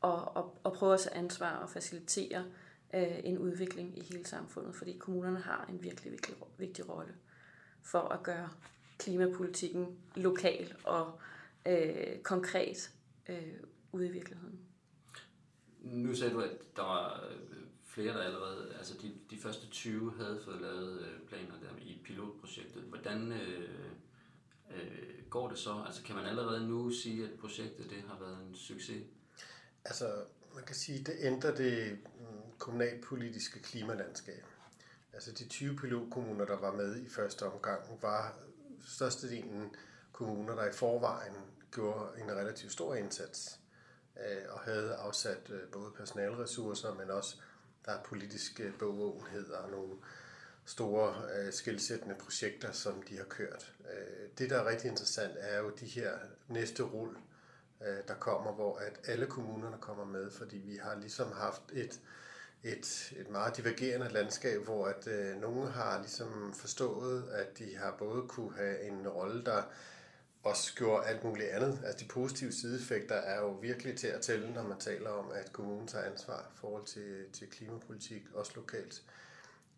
og, 0.00 0.36
og, 0.36 0.58
og 0.64 0.72
prøver 0.72 0.94
at 0.94 1.00
tage 1.00 1.16
ansvar 1.16 1.56
og 1.56 1.70
facilitere 1.70 2.44
øh, 2.94 3.18
en 3.24 3.38
udvikling 3.38 3.98
i 3.98 4.02
hele 4.02 4.26
samfundet, 4.26 4.74
fordi 4.74 4.96
kommunerne 4.98 5.38
har 5.38 5.66
en 5.68 5.82
virkelig 5.82 6.12
vigtig, 6.12 6.34
vigtig 6.58 6.88
rolle 6.88 7.14
for 7.82 7.98
at 7.98 8.22
gøre 8.22 8.48
klimapolitikken 8.98 9.98
lokal 10.16 10.74
og 10.84 11.20
øh, 11.68 12.18
konkret 12.22 12.90
øh, 13.28 13.52
ude 13.92 14.06
i 14.06 14.10
virkeligheden. 14.10 14.58
Nu 15.80 16.14
sagde 16.14 16.34
du, 16.34 16.40
at 16.40 16.50
der 16.76 16.82
var 16.82 17.30
flere, 17.94 18.14
der 18.14 18.22
allerede, 18.22 18.74
altså 18.78 18.94
de, 19.02 19.14
de 19.30 19.38
første 19.38 19.66
20 19.66 20.12
havde 20.16 20.40
fået 20.44 20.60
lavet 20.60 21.00
øh, 21.00 21.28
planer 21.28 21.54
der 21.62 21.76
i 21.78 22.00
pilotprojektet. 22.04 22.82
Hvordan 22.82 23.32
øh, 23.32 23.70
øh, 24.70 25.24
går 25.30 25.48
det 25.48 25.58
så? 25.58 25.82
Altså 25.86 26.02
kan 26.02 26.16
man 26.16 26.26
allerede 26.26 26.68
nu 26.68 26.90
sige, 26.90 27.24
at 27.24 27.38
projektet 27.40 27.90
det 27.90 28.02
har 28.08 28.18
været 28.20 28.38
en 28.48 28.54
succes? 28.54 29.02
Altså 29.84 30.24
man 30.54 30.64
kan 30.64 30.76
sige, 30.76 31.04
det 31.04 31.14
ændrer 31.18 31.54
det 31.54 31.98
mm, 32.04 32.58
kommunalpolitiske 32.58 33.62
klimalandskab. 33.62 34.44
Altså 35.12 35.32
de 35.32 35.48
20 35.48 35.76
pilotkommuner, 35.76 36.44
der 36.44 36.56
var 36.56 36.72
med 36.72 37.00
i 37.00 37.08
første 37.08 37.42
omgang, 37.42 38.02
var 38.02 38.38
størstedelen 38.86 39.76
kommuner, 40.12 40.54
der 40.54 40.68
i 40.68 40.72
forvejen 40.72 41.34
gjorde 41.72 42.20
en 42.20 42.30
relativt 42.30 42.72
stor 42.72 42.94
indsats 42.94 43.58
øh, 44.16 44.42
og 44.50 44.60
havde 44.60 44.94
afsat 44.94 45.50
øh, 45.50 45.68
både 45.72 45.90
personalressourcer, 45.96 46.94
men 46.94 47.10
også 47.10 47.36
der 47.86 47.92
er 47.92 48.02
politisk 48.02 48.60
øh, 48.60 48.72
bevågenhed 48.78 49.50
og 49.50 49.70
nogle 49.70 49.92
store 50.64 51.14
øh, 51.38 51.52
skilsættende 51.52 52.14
projekter, 52.14 52.72
som 52.72 53.02
de 53.02 53.16
har 53.16 53.24
kørt. 53.24 53.72
Øh, 53.80 54.28
det, 54.38 54.50
der 54.50 54.58
er 54.58 54.68
rigtig 54.68 54.90
interessant, 54.90 55.32
er 55.38 55.58
jo 55.58 55.70
de 55.70 55.86
her 55.86 56.12
næste 56.48 56.82
rull, 56.82 57.16
øh, 57.86 57.98
der 58.08 58.14
kommer, 58.14 58.52
hvor 58.52 58.76
at 58.76 59.00
alle 59.04 59.26
kommunerne 59.26 59.76
kommer 59.80 60.04
med, 60.04 60.30
fordi 60.30 60.56
vi 60.56 60.76
har 60.76 60.94
ligesom 60.94 61.32
haft 61.32 61.62
et, 61.72 62.00
et, 62.62 63.12
et 63.16 63.30
meget 63.30 63.56
divergerende 63.56 64.08
landskab, 64.08 64.64
hvor 64.64 64.86
at 64.86 65.06
øh, 65.06 65.40
nogen 65.40 65.68
har 65.68 65.98
ligesom 65.98 66.54
forstået, 66.54 67.28
at 67.32 67.58
de 67.58 67.76
har 67.76 67.94
både 67.98 68.28
kunne 68.28 68.56
have 68.56 68.80
en 68.82 69.08
rolle, 69.08 69.44
der 69.44 69.62
også 70.44 70.74
gjorde 70.74 71.06
alt 71.06 71.24
muligt 71.24 71.48
andet. 71.48 71.80
Altså 71.84 72.04
de 72.04 72.08
positive 72.08 72.52
sideeffekter 72.52 73.14
er 73.14 73.40
jo 73.40 73.50
virkelig 73.50 73.98
til 73.98 74.06
at 74.06 74.20
tælle, 74.20 74.52
når 74.52 74.62
man 74.62 74.78
taler 74.78 75.10
om, 75.10 75.32
at 75.34 75.52
kommunen 75.52 75.86
tager 75.86 76.04
ansvar 76.04 76.40
i 76.40 76.58
forhold 76.58 76.84
til, 76.84 77.24
til 77.32 77.50
klimapolitik, 77.50 78.22
også 78.34 78.52
lokalt. 78.56 79.02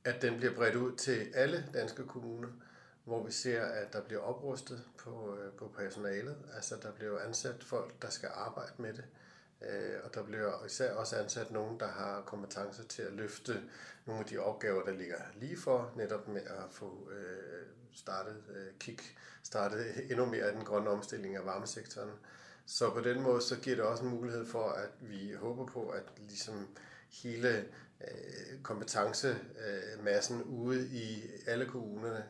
At 0.04 0.22
den 0.22 0.36
bliver 0.36 0.54
bredt 0.54 0.74
ud 0.74 0.96
til 0.96 1.30
alle 1.34 1.64
danske 1.74 2.04
kommuner, 2.04 2.48
hvor 3.04 3.22
vi 3.26 3.32
ser, 3.32 3.64
at 3.64 3.92
der 3.92 4.00
bliver 4.00 4.20
oprustet 4.20 4.84
på, 4.98 5.36
øh, 5.38 5.52
på 5.52 5.72
personalet. 5.76 6.36
Altså 6.54 6.74
der 6.82 6.92
bliver 6.92 7.20
ansat 7.20 7.64
folk, 7.64 8.02
der 8.02 8.10
skal 8.10 8.28
arbejde 8.34 8.72
med 8.78 8.92
det. 8.92 9.04
Øh, 9.68 10.00
og 10.04 10.14
der 10.14 10.22
bliver 10.22 10.64
især 10.64 10.92
også 10.92 11.16
ansat 11.16 11.50
nogen, 11.50 11.80
der 11.80 11.88
har 11.88 12.22
kompetencer 12.26 12.84
til 12.84 13.02
at 13.02 13.12
løfte 13.12 13.62
nogle 14.06 14.20
af 14.20 14.26
de 14.26 14.38
opgaver, 14.38 14.84
der 14.84 14.92
ligger 14.92 15.18
lige 15.34 15.56
for, 15.56 15.92
netop 15.96 16.28
med 16.28 16.42
at 16.42 16.64
få 16.70 17.10
øh, 17.12 17.66
startet, 17.92 18.42
øh, 18.50 18.66
kick, 18.80 19.16
startet 19.42 20.10
endnu 20.10 20.26
mere 20.26 20.44
af 20.44 20.52
den 20.52 20.64
grønne 20.64 20.90
omstilling 20.90 21.36
af 21.36 21.44
varmesektoren. 21.44 22.10
Så 22.66 22.90
på 22.90 23.00
den 23.00 23.22
måde, 23.22 23.42
så 23.42 23.56
giver 23.56 23.76
det 23.76 23.84
også 23.84 24.04
en 24.04 24.10
mulighed 24.10 24.46
for, 24.46 24.68
at 24.68 24.90
vi 25.00 25.32
håber 25.32 25.66
på, 25.66 25.88
at 25.88 26.02
ligesom 26.18 26.68
hele 27.22 27.64
kompetencemassen 28.62 30.42
ude 30.42 30.88
i 30.88 31.22
alle 31.46 31.66
kommunerne 31.66 32.24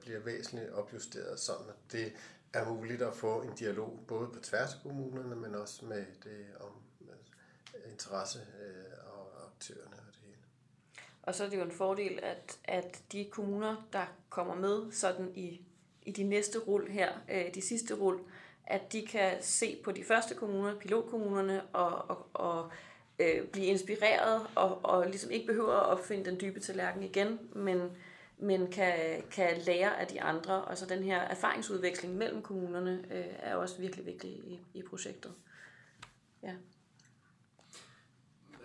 bliver 0.00 0.20
væsentligt 0.20 0.72
opjusteret, 0.72 1.40
sådan 1.40 1.68
at 1.68 1.92
det 1.92 2.12
er 2.56 2.72
muligt 2.72 3.02
at 3.02 3.14
få 3.14 3.42
en 3.42 3.54
dialog 3.54 3.98
både 4.08 4.28
på 4.28 4.40
tværs 4.42 4.74
af 4.74 4.80
kommunerne, 4.82 5.36
men 5.36 5.54
også 5.54 5.84
med 5.84 6.04
det 6.24 6.46
om 6.60 6.70
med 7.00 7.92
interesse 7.92 8.38
øh, 8.38 9.12
og 9.12 9.46
aktørerne 9.46 9.96
og 9.96 10.12
det 10.12 10.20
hele. 10.24 10.36
Og 11.22 11.34
så 11.34 11.44
er 11.44 11.48
det 11.48 11.56
jo 11.56 11.62
en 11.62 11.70
fordel, 11.70 12.18
at, 12.22 12.58
at 12.64 13.02
de 13.12 13.24
kommuner, 13.24 13.88
der 13.92 14.06
kommer 14.28 14.54
med 14.54 14.92
sådan 14.92 15.32
i, 15.34 15.60
i 16.02 16.10
de 16.10 16.22
næste 16.22 16.58
rul 16.58 16.90
her, 16.90 17.12
øh, 17.30 17.54
de 17.54 17.62
sidste 17.62 17.94
rul, 17.94 18.20
at 18.66 18.92
de 18.92 19.06
kan 19.06 19.32
se 19.40 19.80
på 19.84 19.92
de 19.92 20.04
første 20.04 20.34
kommuner, 20.34 20.78
pilotkommunerne, 20.78 21.62
og, 21.66 22.10
og, 22.10 22.26
og 22.32 22.70
øh, 23.18 23.46
blive 23.46 23.66
inspireret, 23.66 24.46
og, 24.54 24.84
og 24.84 25.06
ligesom 25.06 25.30
ikke 25.30 25.46
behøver 25.46 25.74
at 25.74 26.00
finde 26.00 26.30
den 26.30 26.40
dybe 26.40 26.60
tallerken 26.60 27.02
igen, 27.02 27.38
men 27.52 27.90
men 28.38 28.70
kan, 28.70 29.22
kan 29.30 29.58
lære 29.66 30.00
af 30.00 30.06
de 30.06 30.22
andre. 30.22 30.64
Og 30.64 30.78
så 30.78 30.86
den 30.86 31.02
her 31.02 31.20
erfaringsudveksling 31.20 32.14
mellem 32.14 32.42
kommunerne 32.42 33.04
øh, 33.10 33.26
er 33.38 33.54
også 33.54 33.80
virkelig 33.80 34.06
vigtig 34.06 34.30
i, 34.30 34.60
i 34.74 34.82
projektet. 34.82 35.32
Ja. 36.42 36.54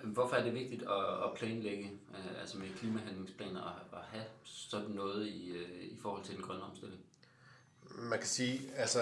Hvorfor 0.03 0.35
er 0.35 0.43
det 0.43 0.53
vigtigt 0.53 0.81
at, 0.81 1.23
at 1.23 1.33
planlægge, 1.35 1.91
øh, 2.11 2.41
altså 2.41 2.57
med 2.57 2.67
klimahandlingsplaner, 2.77 3.61
at, 3.61 3.99
at 3.99 4.05
have 4.11 4.25
sådan 4.43 4.89
noget 4.89 5.27
i, 5.27 5.51
øh, 5.51 5.83
i 5.83 5.97
forhold 6.01 6.23
til 6.23 6.35
den 6.35 6.43
grønne 6.43 6.63
omstilling? 6.63 7.01
Man 7.89 8.19
kan 8.19 8.27
sige, 8.27 8.61
altså 8.75 8.99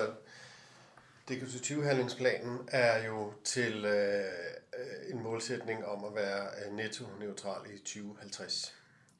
DK20-handlingsplanen 1.31 2.69
er 2.71 3.07
jo 3.07 3.33
til 3.43 3.85
øh, 3.85 5.13
en 5.13 5.23
målsætning 5.23 5.85
om 5.85 6.05
at 6.05 6.15
være 6.15 6.71
netto-neutral 6.71 7.71
i 7.73 7.77
2050. 7.77 8.78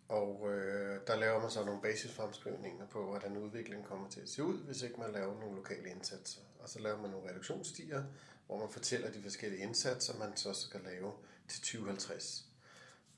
Og 0.10 0.48
øh, 0.54 1.00
der 1.08 1.16
laver 1.16 1.42
man 1.42 1.52
så 1.52 1.66
nogle 1.66 1.82
basisfremskrivninger 1.82 2.86
på, 2.86 3.06
hvordan 3.06 3.38
udviklingen 3.38 3.88
kommer 3.88 4.10
til 4.10 4.22
at 4.22 4.30
se 4.30 4.44
ud, 4.44 4.58
hvis 4.58 4.82
ikke 4.82 5.00
man 5.00 5.12
laver 5.12 5.40
nogle 5.40 5.56
lokale 5.56 5.90
indsatser. 5.90 6.42
Og 6.60 6.70
så 6.70 6.80
laver 6.80 7.02
man 7.02 7.12
nogle 7.12 7.30
reduktionsstiger, 7.30 8.04
hvor 8.48 8.60
man 8.60 8.70
fortæller 8.70 9.12
de 9.12 9.22
forskellige 9.22 9.64
indsatser, 9.64 10.18
man 10.18 10.38
så 10.38 10.54
skal 10.54 10.82
lave 10.82 11.12
til 11.48 11.62
2050. 11.62 12.46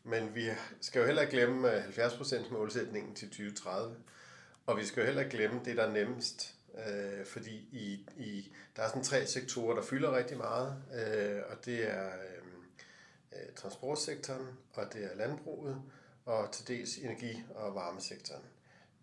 Men 0.03 0.35
vi 0.35 0.49
skal 0.81 0.99
jo 0.99 1.05
heller 1.05 1.21
ikke 1.21 1.31
glemme 1.31 1.75
øh, 1.75 1.83
70% 1.83 2.53
målsætningen 2.53 3.15
til 3.15 3.29
2030. 3.29 3.95
Og 4.65 4.77
vi 4.77 4.85
skal 4.85 5.01
jo 5.01 5.05
heller 5.05 5.21
ikke 5.21 5.37
glemme 5.37 5.61
det, 5.65 5.77
der 5.77 5.83
er 5.83 5.91
nemmest. 5.91 6.55
Øh, 6.87 7.25
fordi 7.25 7.55
i, 7.71 8.07
i, 8.17 8.51
der 8.75 8.83
er 8.83 8.87
sådan 8.87 9.03
tre 9.03 9.25
sektorer, 9.25 9.75
der 9.75 9.81
fylder 9.81 10.17
rigtig 10.17 10.37
meget. 10.37 10.83
Øh, 10.93 11.41
og 11.49 11.65
det 11.65 11.91
er 11.91 12.07
øh, 12.07 12.43
øh 13.31 13.53
transportsektoren, 13.55 14.47
og 14.73 14.93
det 14.93 15.03
er 15.03 15.15
landbruget, 15.15 15.81
og 16.25 16.51
til 16.51 16.67
dels 16.67 16.97
energi- 16.97 17.43
og 17.55 17.75
varmesektoren. 17.75 18.43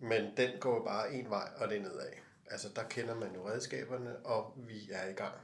Men 0.01 0.37
den 0.37 0.51
går 0.61 0.85
bare 0.85 1.13
en 1.13 1.31
vej, 1.31 1.49
og 1.57 1.69
det 1.69 1.77
er 1.77 1.83
nedad. 1.83 2.13
Altså 2.51 2.69
der 2.77 2.83
kender 2.83 3.15
man 3.15 3.35
jo 3.35 3.49
redskaberne, 3.49 4.17
og 4.17 4.53
vi 4.57 4.91
er 4.93 5.09
i 5.09 5.13
gang. 5.13 5.35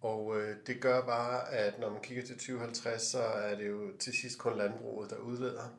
Og 0.00 0.40
øh, 0.40 0.56
det 0.66 0.80
gør 0.80 1.06
bare, 1.06 1.52
at 1.52 1.78
når 1.78 1.90
man 1.90 2.02
kigger 2.02 2.26
til 2.26 2.34
2050, 2.34 3.02
så 3.02 3.22
er 3.22 3.54
det 3.54 3.68
jo 3.68 3.96
til 3.98 4.12
sidst 4.12 4.38
kun 4.38 4.58
landbruget, 4.58 5.10
der 5.10 5.16
udleder. 5.16 5.78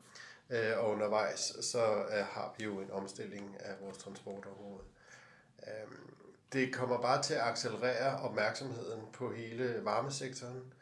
Øh, 0.50 0.78
og 0.78 0.90
undervejs, 0.90 1.52
så 1.60 1.94
øh, 1.94 2.24
har 2.24 2.54
vi 2.58 2.64
jo 2.64 2.80
en 2.80 2.90
omstilling 2.90 3.56
af 3.60 3.74
vores 3.80 3.98
transportområde. 3.98 4.82
Øh, 5.66 5.98
det 6.52 6.74
kommer 6.74 7.00
bare 7.00 7.22
til 7.22 7.34
at 7.34 7.40
accelerere 7.40 8.20
opmærksomheden 8.20 9.00
på 9.12 9.32
hele 9.32 9.80
varmesektoren, 9.82 10.74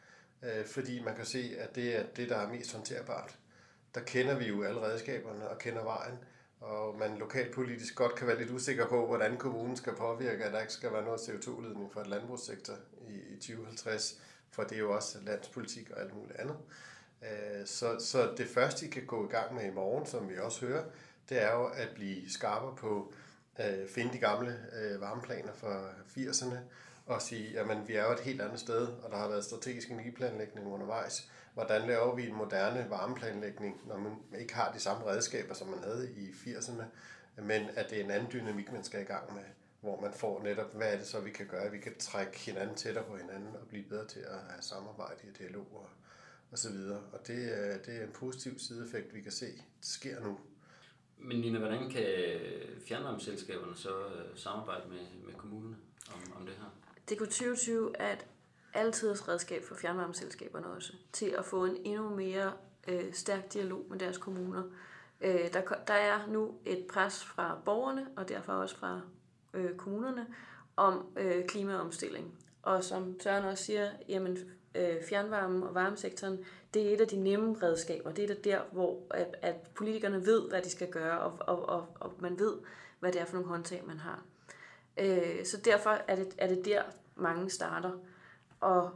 øh, 0.43 0.65
fordi 0.65 1.03
man 1.03 1.15
kan 1.15 1.25
se, 1.25 1.55
at 1.59 1.75
det 1.75 1.95
er 1.95 2.03
det, 2.15 2.29
der 2.29 2.37
er 2.37 2.47
mest 2.47 2.73
håndterbart 2.73 3.37
der 3.95 4.01
kender 4.01 4.35
vi 4.35 4.45
jo 4.47 4.63
alle 4.63 4.81
redskaberne 4.81 5.49
og 5.49 5.57
kender 5.57 5.83
vejen, 5.83 6.17
og 6.59 6.97
man 6.99 7.17
lokalpolitisk 7.17 7.95
godt 7.95 8.15
kan 8.15 8.27
være 8.27 8.37
lidt 8.37 8.51
usikker 8.51 8.87
på, 8.87 9.07
hvordan 9.07 9.37
kommunen 9.37 9.75
skal 9.75 9.95
påvirke, 9.95 10.43
at 10.43 10.53
der 10.53 10.59
ikke 10.59 10.73
skal 10.73 10.93
være 10.93 11.03
noget 11.03 11.19
CO2-ledning 11.19 11.93
for 11.93 12.01
et 12.01 12.07
landbrugssektor 12.07 12.73
i, 13.07 13.35
2050, 13.35 14.21
for 14.51 14.63
det 14.63 14.75
er 14.75 14.79
jo 14.79 14.95
også 14.95 15.17
landspolitik 15.25 15.91
og 15.91 16.01
alt 16.01 16.15
muligt 16.15 16.39
andet. 16.39 16.57
Øh, 17.21 17.65
så, 17.65 17.99
så 17.99 18.33
det 18.37 18.47
første, 18.47 18.85
I 18.85 18.89
kan 18.89 19.05
gå 19.05 19.27
i 19.27 19.31
gang 19.31 19.55
med 19.55 19.65
i 19.65 19.73
morgen, 19.73 20.05
som 20.05 20.29
vi 20.29 20.37
også 20.37 20.65
hører, 20.65 20.83
det 21.29 21.41
er 21.41 21.53
jo 21.53 21.65
at 21.65 21.89
blive 21.95 22.29
skarpere 22.29 22.75
på 22.75 23.13
at 23.55 23.79
øh, 23.79 23.89
finde 23.89 24.13
de 24.13 24.17
gamle 24.17 24.59
øh, 24.73 25.01
varmeplaner 25.01 25.53
fra 25.53 25.89
80'erne, 26.17 26.57
og 27.05 27.21
sige, 27.21 27.59
at 27.59 27.87
vi 27.87 27.95
er 27.95 28.05
jo 28.05 28.11
et 28.11 28.19
helt 28.19 28.41
andet 28.41 28.59
sted, 28.59 28.87
og 28.87 29.11
der 29.11 29.17
har 29.17 29.27
været 29.27 29.45
strategisk 29.45 29.91
energiplanlægning 29.91 30.67
undervejs, 30.67 31.29
hvordan 31.53 31.87
laver 31.87 32.15
vi 32.15 32.27
en 32.27 32.35
moderne 32.35 32.85
varmeplanlægning, 32.89 33.81
når 33.87 33.97
man 33.97 34.15
ikke 34.39 34.55
har 34.55 34.71
de 34.71 34.79
samme 34.79 35.05
redskaber, 35.05 35.53
som 35.53 35.67
man 35.67 35.83
havde 35.83 36.11
i 36.11 36.29
80'erne, 36.29 36.83
men 37.41 37.69
at 37.75 37.89
det 37.89 37.99
er 37.99 38.03
en 38.03 38.11
anden 38.11 38.31
dynamik, 38.31 38.71
man 38.71 38.83
skal 38.83 39.01
i 39.01 39.05
gang 39.05 39.33
med, 39.33 39.43
hvor 39.81 40.01
man 40.01 40.13
får 40.13 40.43
netop, 40.43 40.75
hvad 40.75 40.93
er 40.93 40.97
det 40.97 41.07
så, 41.07 41.19
vi 41.19 41.29
kan 41.29 41.47
gøre? 41.47 41.71
Vi 41.71 41.79
kan 41.79 41.97
trække 41.99 42.39
hinanden 42.39 42.75
tættere 42.75 43.05
på 43.05 43.17
hinanden 43.17 43.55
og 43.55 43.67
blive 43.67 43.83
bedre 43.83 44.07
til 44.07 44.19
at 44.19 44.39
have 44.49 44.61
samarbejde 44.61 45.19
i 45.23 45.31
dialog 45.37 45.67
og, 45.73 45.89
og 46.51 46.57
så 46.57 46.71
videre. 46.71 47.01
Og 47.13 47.27
det, 47.27 47.57
er, 47.57 47.77
det 47.77 47.95
er 47.97 48.03
en 48.03 48.11
positiv 48.13 48.59
sideeffekt, 48.59 49.13
vi 49.13 49.21
kan 49.21 49.31
se, 49.31 49.45
det 49.45 49.63
sker 49.81 50.19
nu. 50.19 50.39
Men 51.17 51.39
Nina, 51.39 51.59
hvordan 51.59 51.89
kan 51.89 52.05
fjernvarmeselskaberne 52.87 53.75
så 53.75 54.05
øh, 54.05 54.37
samarbejde 54.37 54.89
med, 54.89 55.25
med 55.25 55.33
kommunerne 55.33 55.77
om, 56.13 56.33
om 56.35 56.45
det 56.45 56.55
her? 56.55 56.77
Det 57.09 57.17
kunne 57.17 57.27
2020 57.27 57.97
er 57.99 58.13
et 58.13 58.25
altid 58.73 59.29
redskab 59.29 59.63
for 59.63 59.75
fjernvarmeselskaberne 59.75 60.67
også, 60.67 60.93
til 61.13 61.35
at 61.37 61.45
få 61.45 61.65
en 61.65 61.77
endnu 61.83 62.09
mere 62.09 62.53
øh, 62.87 63.13
stærk 63.13 63.53
dialog 63.53 63.85
med 63.89 63.99
deres 63.99 64.17
kommuner. 64.17 64.63
Øh, 65.21 65.53
der, 65.53 65.61
der 65.87 65.93
er 65.93 66.27
nu 66.27 66.51
et 66.65 66.85
pres 66.89 67.23
fra 67.23 67.57
borgerne, 67.65 68.07
og 68.15 68.29
derfor 68.29 68.53
også 68.53 68.77
fra 68.77 69.01
øh, 69.53 69.75
kommunerne, 69.75 70.27
om 70.75 71.07
øh, 71.17 71.45
klimaomstilling. 71.45 72.39
Og 72.61 72.83
som 72.83 73.19
Søren 73.19 73.45
også 73.45 73.63
siger, 73.63 73.91
jamen, 74.09 74.37
øh, 74.75 75.03
fjernvarmen 75.09 75.63
og 75.63 75.75
varmesektoren, 75.75 76.45
det 76.73 76.89
er 76.89 76.93
et 76.93 77.01
af 77.01 77.07
de 77.07 77.17
nemme 77.17 77.55
redskaber. 77.63 78.11
Det 78.11 78.31
er 78.31 78.35
der, 78.35 78.61
hvor 78.71 79.01
at, 79.11 79.35
at 79.41 79.55
politikerne 79.75 80.25
ved, 80.25 80.49
hvad 80.49 80.61
de 80.61 80.69
skal 80.69 80.89
gøre, 80.89 81.19
og, 81.19 81.37
og, 81.39 81.69
og, 81.69 81.87
og 81.99 82.13
man 82.19 82.39
ved, 82.39 82.57
hvad 82.99 83.11
det 83.11 83.21
er 83.21 83.25
for 83.25 83.33
nogle 83.33 83.49
håndtag, 83.49 83.83
man 83.87 83.97
har. 83.97 84.23
Øh, 84.97 85.45
så 85.45 85.57
derfor 85.57 85.89
er 86.07 86.15
det, 86.15 86.35
er 86.37 86.47
det 86.47 86.65
der, 86.65 86.83
mange 87.15 87.49
starter. 87.49 87.91
Og 88.63 88.91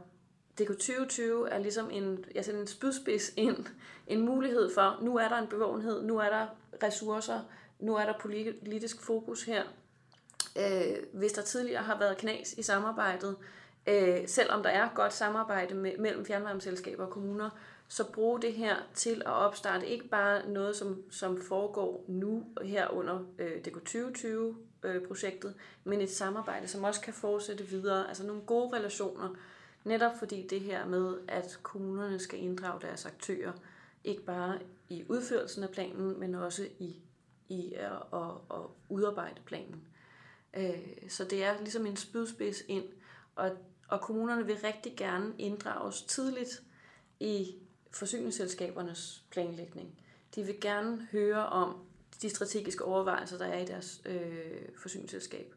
DK 0.58 0.68
2020 0.68 1.50
er 1.50 1.58
ligesom 1.58 1.90
en, 1.90 2.24
jeg 2.34 2.44
sætter 2.44 2.60
en 2.60 2.66
spydspids 2.66 3.32
ind, 3.36 3.66
en 4.06 4.20
mulighed 4.20 4.74
for, 4.74 4.98
nu 5.02 5.16
er 5.16 5.28
der 5.28 5.38
en 5.38 5.48
bevågenhed, 5.48 6.02
nu 6.02 6.18
er 6.18 6.30
der 6.30 6.46
ressourcer, 6.82 7.40
nu 7.78 7.96
er 7.96 8.04
der 8.04 8.18
politisk 8.18 9.00
fokus 9.00 9.42
her. 9.42 9.62
Øh, 10.58 10.96
hvis 11.12 11.32
der 11.32 11.42
tidligere 11.42 11.82
har 11.82 11.98
været 11.98 12.16
knas 12.16 12.52
i 12.52 12.62
samarbejdet, 12.62 13.36
øh, 13.88 14.28
selvom 14.28 14.62
der 14.62 14.70
er 14.70 14.88
godt 14.94 15.12
samarbejde 15.12 15.74
med, 15.74 15.98
mellem 15.98 16.24
fjernvarmeselskaber 16.26 17.04
og 17.04 17.10
kommuner, 17.10 17.50
så 17.88 18.12
brug 18.12 18.42
det 18.42 18.52
her 18.52 18.76
til 18.94 19.22
at 19.26 19.32
opstarte 19.32 19.86
ikke 19.86 20.08
bare 20.08 20.48
noget, 20.48 20.76
som, 20.76 21.02
som 21.10 21.40
foregår 21.42 22.04
nu 22.08 22.44
her 22.62 22.88
under 22.88 23.18
øh, 23.38 23.60
DK 23.60 23.76
2020-projektet, 23.88 25.48
øh, 25.48 25.54
men 25.84 26.00
et 26.00 26.10
samarbejde, 26.10 26.68
som 26.68 26.84
også 26.84 27.00
kan 27.00 27.14
fortsætte 27.14 27.64
videre. 27.64 28.08
Altså 28.08 28.26
nogle 28.26 28.42
gode 28.42 28.76
relationer, 28.76 29.34
Netop 29.88 30.18
fordi 30.18 30.46
det 30.46 30.60
her 30.60 30.86
med, 30.86 31.18
at 31.28 31.58
kommunerne 31.62 32.18
skal 32.18 32.38
inddrage 32.38 32.80
deres 32.80 33.06
aktører, 33.06 33.52
ikke 34.04 34.22
bare 34.22 34.58
i 34.88 35.04
udførelsen 35.08 35.62
af 35.62 35.70
planen, 35.70 36.20
men 36.20 36.34
også 36.34 36.68
i, 36.78 36.96
i 37.48 37.72
at, 37.74 37.92
at, 38.12 38.30
at 38.50 38.60
udarbejde 38.88 39.40
planen. 39.44 39.82
Øh, 40.54 41.08
så 41.08 41.24
det 41.24 41.44
er 41.44 41.60
ligesom 41.60 41.86
en 41.86 41.96
spydspids 41.96 42.62
ind, 42.68 42.84
og, 43.36 43.56
og 43.88 44.00
kommunerne 44.00 44.46
vil 44.46 44.56
rigtig 44.64 44.96
gerne 44.96 45.34
inddrages 45.38 46.02
tidligt 46.02 46.62
i 47.20 47.54
forsyningsselskabernes 47.90 49.24
planlægning. 49.30 49.98
De 50.34 50.42
vil 50.42 50.60
gerne 50.60 51.08
høre 51.12 51.46
om 51.46 51.76
de 52.22 52.30
strategiske 52.30 52.84
overvejelser, 52.84 53.38
der 53.38 53.46
er 53.46 53.58
i 53.58 53.64
deres 53.64 54.02
øh, 54.06 54.68
forsyningsselskab. 54.76 55.54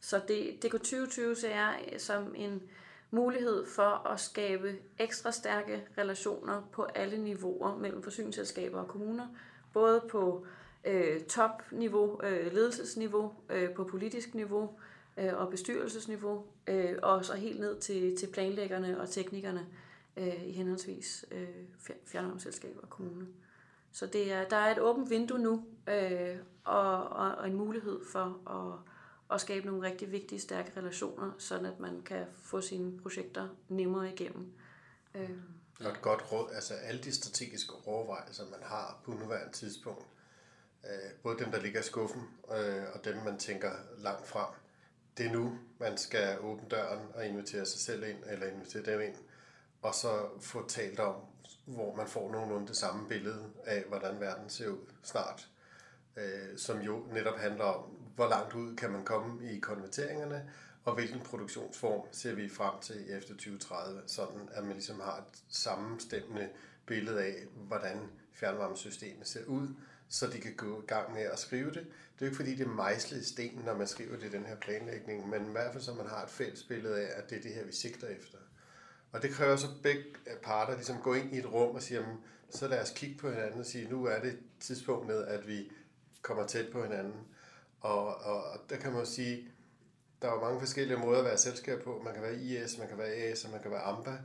Så 0.00 0.20
det, 0.28 0.62
DK 0.62 0.70
2020 0.70 1.36
ser 1.36 1.50
jeg 1.50 1.94
som 1.98 2.34
en 2.36 2.62
mulighed 3.10 3.66
for 3.66 4.08
at 4.08 4.20
skabe 4.20 4.76
ekstra 4.98 5.32
stærke 5.32 5.84
relationer 5.98 6.62
på 6.72 6.82
alle 6.84 7.18
niveauer 7.18 7.76
mellem 7.76 8.02
forsyningsselskaber 8.02 8.80
og 8.80 8.88
kommuner, 8.88 9.26
både 9.72 10.02
på 10.10 10.46
øh, 10.84 11.20
topniveau, 11.20 12.20
øh, 12.24 12.52
ledelsesniveau, 12.52 13.32
øh, 13.50 13.74
på 13.74 13.84
politisk 13.84 14.34
niveau 14.34 14.70
øh, 15.16 15.36
og 15.36 15.50
bestyrelsesniveau, 15.50 16.44
øh, 16.66 16.98
og 17.02 17.24
så 17.24 17.34
helt 17.34 17.60
ned 17.60 17.80
til, 17.80 18.16
til 18.16 18.26
planlæggerne 18.26 19.00
og 19.00 19.10
teknikerne 19.10 19.66
øh, 20.16 20.44
i 20.44 20.52
henholdsvis 20.52 21.24
øh, 21.30 21.48
fjernvarmeselskaber 22.06 22.80
og 22.80 22.90
kommuner. 22.90 23.26
Så 23.92 24.06
det 24.06 24.32
er, 24.32 24.44
der 24.44 24.56
er 24.56 24.72
et 24.72 24.78
åbent 24.78 25.10
vindue 25.10 25.38
nu, 25.38 25.64
øh, 25.88 26.36
og, 26.64 27.08
og, 27.08 27.34
og 27.34 27.48
en 27.48 27.56
mulighed 27.56 28.00
for 28.12 28.50
at, 28.50 28.87
og 29.28 29.40
skabe 29.40 29.66
nogle 29.66 29.86
rigtig 29.86 30.12
vigtige, 30.12 30.40
stærke 30.40 30.72
relationer, 30.76 31.32
sådan 31.38 31.66
at 31.66 31.80
man 31.80 32.02
kan 32.02 32.26
få 32.42 32.60
sine 32.60 32.98
projekter 33.00 33.48
nemmere 33.68 34.12
igennem. 34.12 34.52
Øh. 35.14 35.30
Og 35.80 35.90
et 35.90 36.02
godt 36.02 36.32
råd, 36.32 36.50
altså 36.54 36.74
alle 36.74 37.02
de 37.02 37.12
strategiske 37.12 37.74
overvejelser, 37.86 38.44
man 38.50 38.62
har 38.62 39.00
på 39.04 39.10
nuværende 39.10 39.52
tidspunkt, 39.52 40.06
øh, 40.84 41.10
både 41.22 41.38
dem, 41.38 41.50
der 41.50 41.60
ligger 41.60 41.80
i 41.80 41.82
skuffen, 41.82 42.22
øh, 42.52 42.84
og 42.94 43.04
dem, 43.04 43.16
man 43.16 43.38
tænker 43.38 43.72
langt 43.98 44.26
frem, 44.26 44.48
det 45.18 45.26
er 45.26 45.32
nu, 45.32 45.58
man 45.80 45.98
skal 45.98 46.38
åbne 46.40 46.68
døren 46.68 47.00
og 47.14 47.26
invitere 47.26 47.66
sig 47.66 47.80
selv 47.80 48.08
ind, 48.08 48.18
eller 48.26 48.46
invitere 48.46 48.92
dem 48.92 49.00
ind, 49.00 49.16
og 49.82 49.94
så 49.94 50.28
få 50.40 50.68
talt 50.68 51.00
om, 51.00 51.14
hvor 51.64 51.94
man 51.94 52.06
får 52.06 52.32
nogenlunde 52.32 52.66
det 52.66 52.76
samme 52.76 53.08
billede 53.08 53.50
af, 53.64 53.84
hvordan 53.88 54.20
verden 54.20 54.50
ser 54.50 54.68
ud 54.68 54.78
snart, 55.02 55.48
øh, 56.18 56.58
som 56.58 56.80
jo 56.80 57.04
netop 57.12 57.38
handler 57.38 57.64
om, 57.64 57.90
hvor 58.14 58.28
langt 58.28 58.54
ud 58.54 58.76
kan 58.76 58.90
man 58.90 59.04
komme 59.04 59.50
i 59.50 59.58
konverteringerne, 59.60 60.50
og 60.84 60.94
hvilken 60.94 61.20
produktionsform 61.20 62.00
ser 62.12 62.34
vi 62.34 62.48
frem 62.48 62.74
til 62.82 63.04
efter 63.08 63.34
2030, 63.34 64.02
sådan 64.06 64.48
at 64.52 64.64
man 64.64 64.72
ligesom 64.72 65.00
har 65.00 65.16
et 65.16 65.42
sammenstemmende 65.48 66.48
billede 66.86 67.22
af, 67.24 67.34
hvordan 67.54 67.98
fjernvarmesystemet 68.32 69.26
ser 69.26 69.44
ud, 69.44 69.68
så 70.08 70.26
de 70.26 70.40
kan 70.40 70.54
gå 70.56 70.82
i 70.82 70.86
gang 70.86 71.12
med 71.12 71.22
at 71.22 71.38
skrive 71.38 71.70
det. 71.70 71.74
Det 71.74 71.82
er 71.84 72.20
jo 72.20 72.26
ikke 72.26 72.36
fordi, 72.36 72.54
det 72.54 72.66
er 72.66 72.70
mejslet 72.70 73.20
i 73.20 73.24
sten, 73.24 73.62
når 73.64 73.74
man 73.74 73.86
skriver 73.86 74.16
det 74.16 74.26
i 74.26 74.30
den 74.30 74.46
her 74.46 74.56
planlægning, 74.56 75.28
men 75.28 75.46
i 75.46 75.50
hvert 75.50 75.72
fald 75.72 75.82
så 75.82 75.94
man 75.94 76.06
har 76.06 76.22
et 76.22 76.30
fælles 76.30 76.62
billede 76.62 77.00
af, 77.00 77.18
at 77.18 77.30
det 77.30 77.38
er 77.38 77.42
det 77.42 77.54
her, 77.54 77.64
vi 77.64 77.72
sigter 77.72 78.08
efter. 78.08 78.38
Og 79.12 79.22
det 79.22 79.30
kræver 79.30 79.56
så 79.56 79.66
begge 79.82 80.04
parter 80.42 80.74
ligesom 80.74 80.96
gå 81.02 81.14
ind 81.14 81.34
i 81.34 81.38
et 81.38 81.52
rum 81.52 81.74
og 81.74 81.82
sige, 81.82 82.00
jamen, 82.00 82.16
så 82.50 82.68
lad 82.68 82.82
os 82.82 82.92
kigge 82.96 83.18
på 83.18 83.30
hinanden 83.30 83.60
og 83.60 83.66
sige, 83.66 83.88
nu 83.90 84.04
er 84.04 84.20
det 84.20 84.38
tidspunktet, 84.60 85.22
at 85.22 85.48
vi 85.48 85.72
kommer 86.22 86.46
tæt 86.46 86.72
på 86.72 86.82
hinanden. 86.82 87.26
Og, 87.80 88.06
og, 88.06 88.44
og 88.44 88.60
der 88.70 88.76
kan 88.76 88.90
man 88.90 89.00
jo 89.00 89.06
sige, 89.06 89.48
der 90.22 90.28
er 90.28 90.40
mange 90.40 90.60
forskellige 90.60 90.98
måder 90.98 91.18
at 91.18 91.24
være 91.24 91.38
selskab 91.38 91.82
på. 91.82 92.02
Man 92.04 92.14
kan 92.14 92.22
være 92.22 92.36
IS, 92.36 92.78
man 92.78 92.88
kan 92.88 92.98
være 92.98 93.12
AS, 93.12 93.44
og 93.44 93.50
man 93.50 93.62
kan 93.62 93.70
være 93.70 93.82
AMBA. 93.82 94.18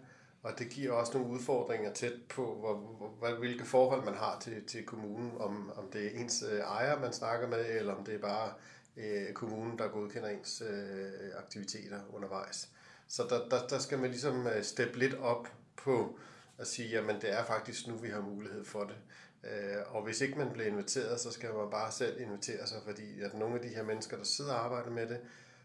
Og 0.44 0.60
det 0.60 0.70
giver 0.70 0.92
også 0.92 1.18
nogle 1.18 1.34
udfordringer 1.34 1.94
tæt 1.94 2.14
på, 2.30 2.56
hvor, 2.56 2.76
hvor, 3.20 3.36
hvilke 3.40 3.66
forhold 3.66 4.06
man 4.06 4.14
har 4.14 4.40
til, 4.40 4.66
til 4.66 4.86
kommunen. 4.86 5.32
Om, 5.38 5.72
om 5.76 5.90
det 5.94 6.06
er 6.06 6.20
ens 6.20 6.44
øh, 6.52 6.60
ejer, 6.60 7.00
man 7.00 7.14
snakker 7.14 7.48
med, 7.48 7.66
eller 7.70 7.94
om 7.94 8.04
det 8.06 8.16
er 8.16 8.20
bare 8.20 8.54
øh, 8.98 9.34
kommunen, 9.34 9.78
der 9.78 9.88
godkender 9.88 10.30
ens 10.30 10.64
øh, 10.70 11.30
aktiviteter 11.38 12.00
undervejs. 12.14 12.70
Så 13.08 13.24
der, 13.30 13.50
der, 13.50 13.68
der 13.68 13.80
skal 13.80 14.00
man 14.00 14.10
ligesom 14.10 14.48
øh, 14.48 14.64
steppe 14.64 15.00
lidt 15.00 15.14
op 15.14 15.48
på 15.76 16.20
at 16.58 16.68
sige, 16.68 16.90
jamen 16.90 17.22
det 17.22 17.34
er 17.34 17.46
faktisk 17.46 17.88
nu, 17.88 17.96
vi 17.96 18.10
har 18.10 18.22
mulighed 18.22 18.66
for 18.66 18.84
det. 18.84 18.96
Øh, 19.44 19.96
og 19.96 20.04
hvis 20.04 20.22
ikke 20.22 20.38
man 20.38 20.50
bliver 20.54 20.68
inviteret, 20.68 21.20
så 21.20 21.32
skal 21.32 21.54
man 21.54 21.70
bare 21.70 21.92
selv 21.92 22.22
invitere 22.22 22.68
sig, 22.68 22.78
fordi 22.86 23.22
at 23.22 23.34
nogle 23.34 23.56
af 23.56 23.62
de 23.62 23.68
her 23.68 23.84
mennesker, 23.84 24.18
der 24.18 24.24
sidder 24.24 24.54
og 24.54 24.66
arbejder 24.66 24.90
med 24.90 25.08
det, 25.08 25.20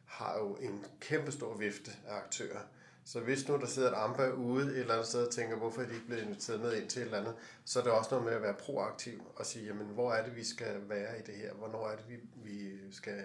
har 0.04 0.38
jo 0.38 0.54
en 0.54 0.84
kæmpe 1.00 1.32
stor 1.32 1.56
vifte 1.56 1.90
af 2.06 2.14
aktører. 2.16 2.60
Så 3.04 3.20
hvis 3.20 3.48
nu 3.48 3.56
der 3.56 3.66
sidder 3.66 3.90
et 3.90 3.94
AMBA 3.96 4.30
ude 4.30 4.66
et 4.66 4.78
eller 4.78 4.92
andet 4.92 5.06
sted 5.06 5.26
og 5.26 5.32
tænker, 5.32 5.56
hvorfor 5.56 5.82
er 5.82 5.86
de 5.86 5.94
ikke 5.94 6.06
blevet 6.06 6.22
inviteret 6.22 6.60
med 6.60 6.76
ind 6.76 6.88
til 6.88 7.02
et 7.02 7.04
eller 7.04 7.18
andet, 7.18 7.34
så 7.64 7.80
er 7.80 7.82
det 7.82 7.92
også 7.92 8.10
noget 8.10 8.24
med 8.24 8.32
at 8.32 8.42
være 8.42 8.54
proaktiv 8.54 9.32
og 9.36 9.46
sige, 9.46 9.66
jamen 9.66 9.86
hvor 9.86 10.12
er 10.12 10.24
det, 10.24 10.36
vi 10.36 10.44
skal 10.44 10.88
være 10.88 11.18
i 11.18 11.22
det 11.22 11.34
her? 11.34 11.52
Hvornår 11.52 11.88
er 11.88 11.96
det, 11.96 12.04
vi, 12.08 12.16
vi 12.44 12.70
skal 12.92 13.24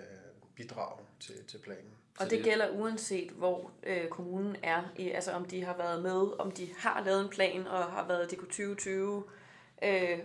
bidrage 0.55 0.99
til, 1.19 1.35
til 1.47 1.57
planen? 1.57 1.93
Og 2.19 2.29
det 2.29 2.43
gælder 2.43 2.69
uanset, 2.69 3.31
hvor 3.31 3.71
øh, 3.83 4.07
kommunen 4.07 4.55
er, 4.63 4.83
i, 4.95 5.09
altså 5.09 5.31
om 5.31 5.45
de 5.45 5.63
har 5.63 5.77
været 5.77 6.01
med, 6.01 6.39
om 6.39 6.51
de 6.51 6.69
har 6.77 7.03
lavet 7.05 7.21
en 7.21 7.29
plan 7.29 7.67
og 7.67 7.83
har 7.83 8.07
været 8.07 8.31
DK 8.31 8.39
2020, 8.39 9.23
øh, 9.83 10.19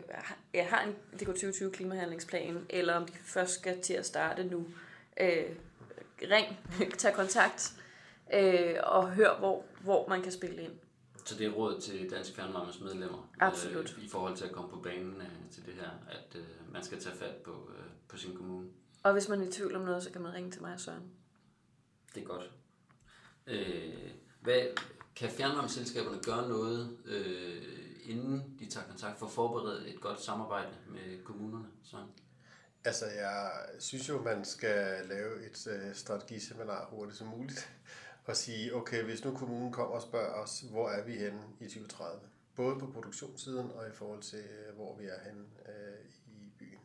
ja, 0.54 0.64
har 0.64 0.82
en 0.82 0.92
DK 1.18 1.26
2020 1.26 1.70
klimahandlingsplan, 1.70 2.66
eller 2.70 2.94
om 2.94 3.06
de 3.06 3.12
først 3.24 3.54
skal 3.54 3.80
til 3.80 3.94
at 3.94 4.06
starte 4.06 4.44
nu. 4.44 4.66
Øh, 5.20 5.44
ring, 6.22 6.58
tag 6.98 7.14
kontakt 7.14 7.74
øh, 8.34 8.74
og 8.82 9.10
hør, 9.10 9.38
hvor, 9.38 9.64
hvor 9.80 10.08
man 10.08 10.22
kan 10.22 10.32
spille 10.32 10.62
ind. 10.62 10.72
Så 11.24 11.34
det 11.38 11.46
er 11.46 11.50
råd 11.50 11.80
til 11.80 12.10
Dansk 12.10 12.34
Fjernvarmes 12.34 12.80
medlemmer 12.80 13.30
Absolut. 13.40 13.94
Øh, 13.98 14.04
i 14.04 14.08
forhold 14.08 14.36
til 14.36 14.44
at 14.44 14.52
komme 14.52 14.70
på 14.70 14.76
banen 14.76 15.20
øh, 15.20 15.50
til 15.50 15.66
det 15.66 15.74
her, 15.74 15.90
at 16.08 16.36
øh, 16.36 16.72
man 16.72 16.84
skal 16.84 17.00
tage 17.00 17.16
fat 17.16 17.34
på, 17.44 17.70
øh, 17.78 17.84
på 18.08 18.16
sin 18.16 18.36
kommune. 18.36 18.68
Og 19.02 19.12
hvis 19.12 19.28
man 19.28 19.42
er 19.42 19.46
i 19.46 19.50
tvivl 19.50 19.76
om 19.76 19.82
noget, 19.82 20.02
så 20.02 20.10
kan 20.10 20.22
man 20.22 20.34
ringe 20.34 20.50
til 20.50 20.62
mig 20.62 20.74
og 20.74 20.80
Søren. 20.80 21.02
Det 22.14 22.22
er 22.22 22.26
godt. 22.26 22.50
Øh, 23.46 24.10
hvad, 24.40 24.62
kan 25.16 25.30
fjernvarmeselskaberne 25.30 26.18
gøre 26.22 26.48
noget, 26.48 26.98
øh, 27.04 27.62
inden 28.08 28.56
de 28.58 28.66
tager 28.66 28.86
kontakt 28.86 29.18
for 29.18 29.26
at 29.26 29.32
forberede 29.32 29.88
et 29.88 30.00
godt 30.00 30.20
samarbejde 30.20 30.72
med 30.88 31.24
kommunerne? 31.24 31.68
Så. 31.84 31.96
Altså, 32.84 33.06
jeg 33.06 33.50
synes 33.78 34.08
jo, 34.08 34.22
man 34.22 34.44
skal 34.44 35.06
lave 35.06 35.46
et 35.46 35.66
øh, 35.70 35.94
strategiseminar 35.94 36.88
hurtigt 36.90 37.18
som 37.18 37.26
muligt 37.26 37.70
og 38.24 38.36
sige, 38.36 38.74
okay, 38.74 39.04
hvis 39.04 39.24
nu 39.24 39.36
kommunen 39.36 39.72
kommer 39.72 39.94
og 39.94 40.02
spørger 40.02 40.32
os, 40.32 40.60
hvor 40.60 40.88
er 40.88 41.04
vi 41.04 41.12
henne 41.12 41.40
i 41.60 41.64
2030? 41.64 42.20
Både 42.56 42.78
på 42.78 42.86
produktionssiden 42.86 43.70
og 43.70 43.88
i 43.88 43.92
forhold 43.92 44.22
til, 44.22 44.38
øh, 44.38 44.74
hvor 44.74 44.96
vi 44.96 45.06
er 45.06 45.20
henne 45.24 45.44
øh, 45.68 46.04
i 46.26 46.52
byen. 46.58 46.80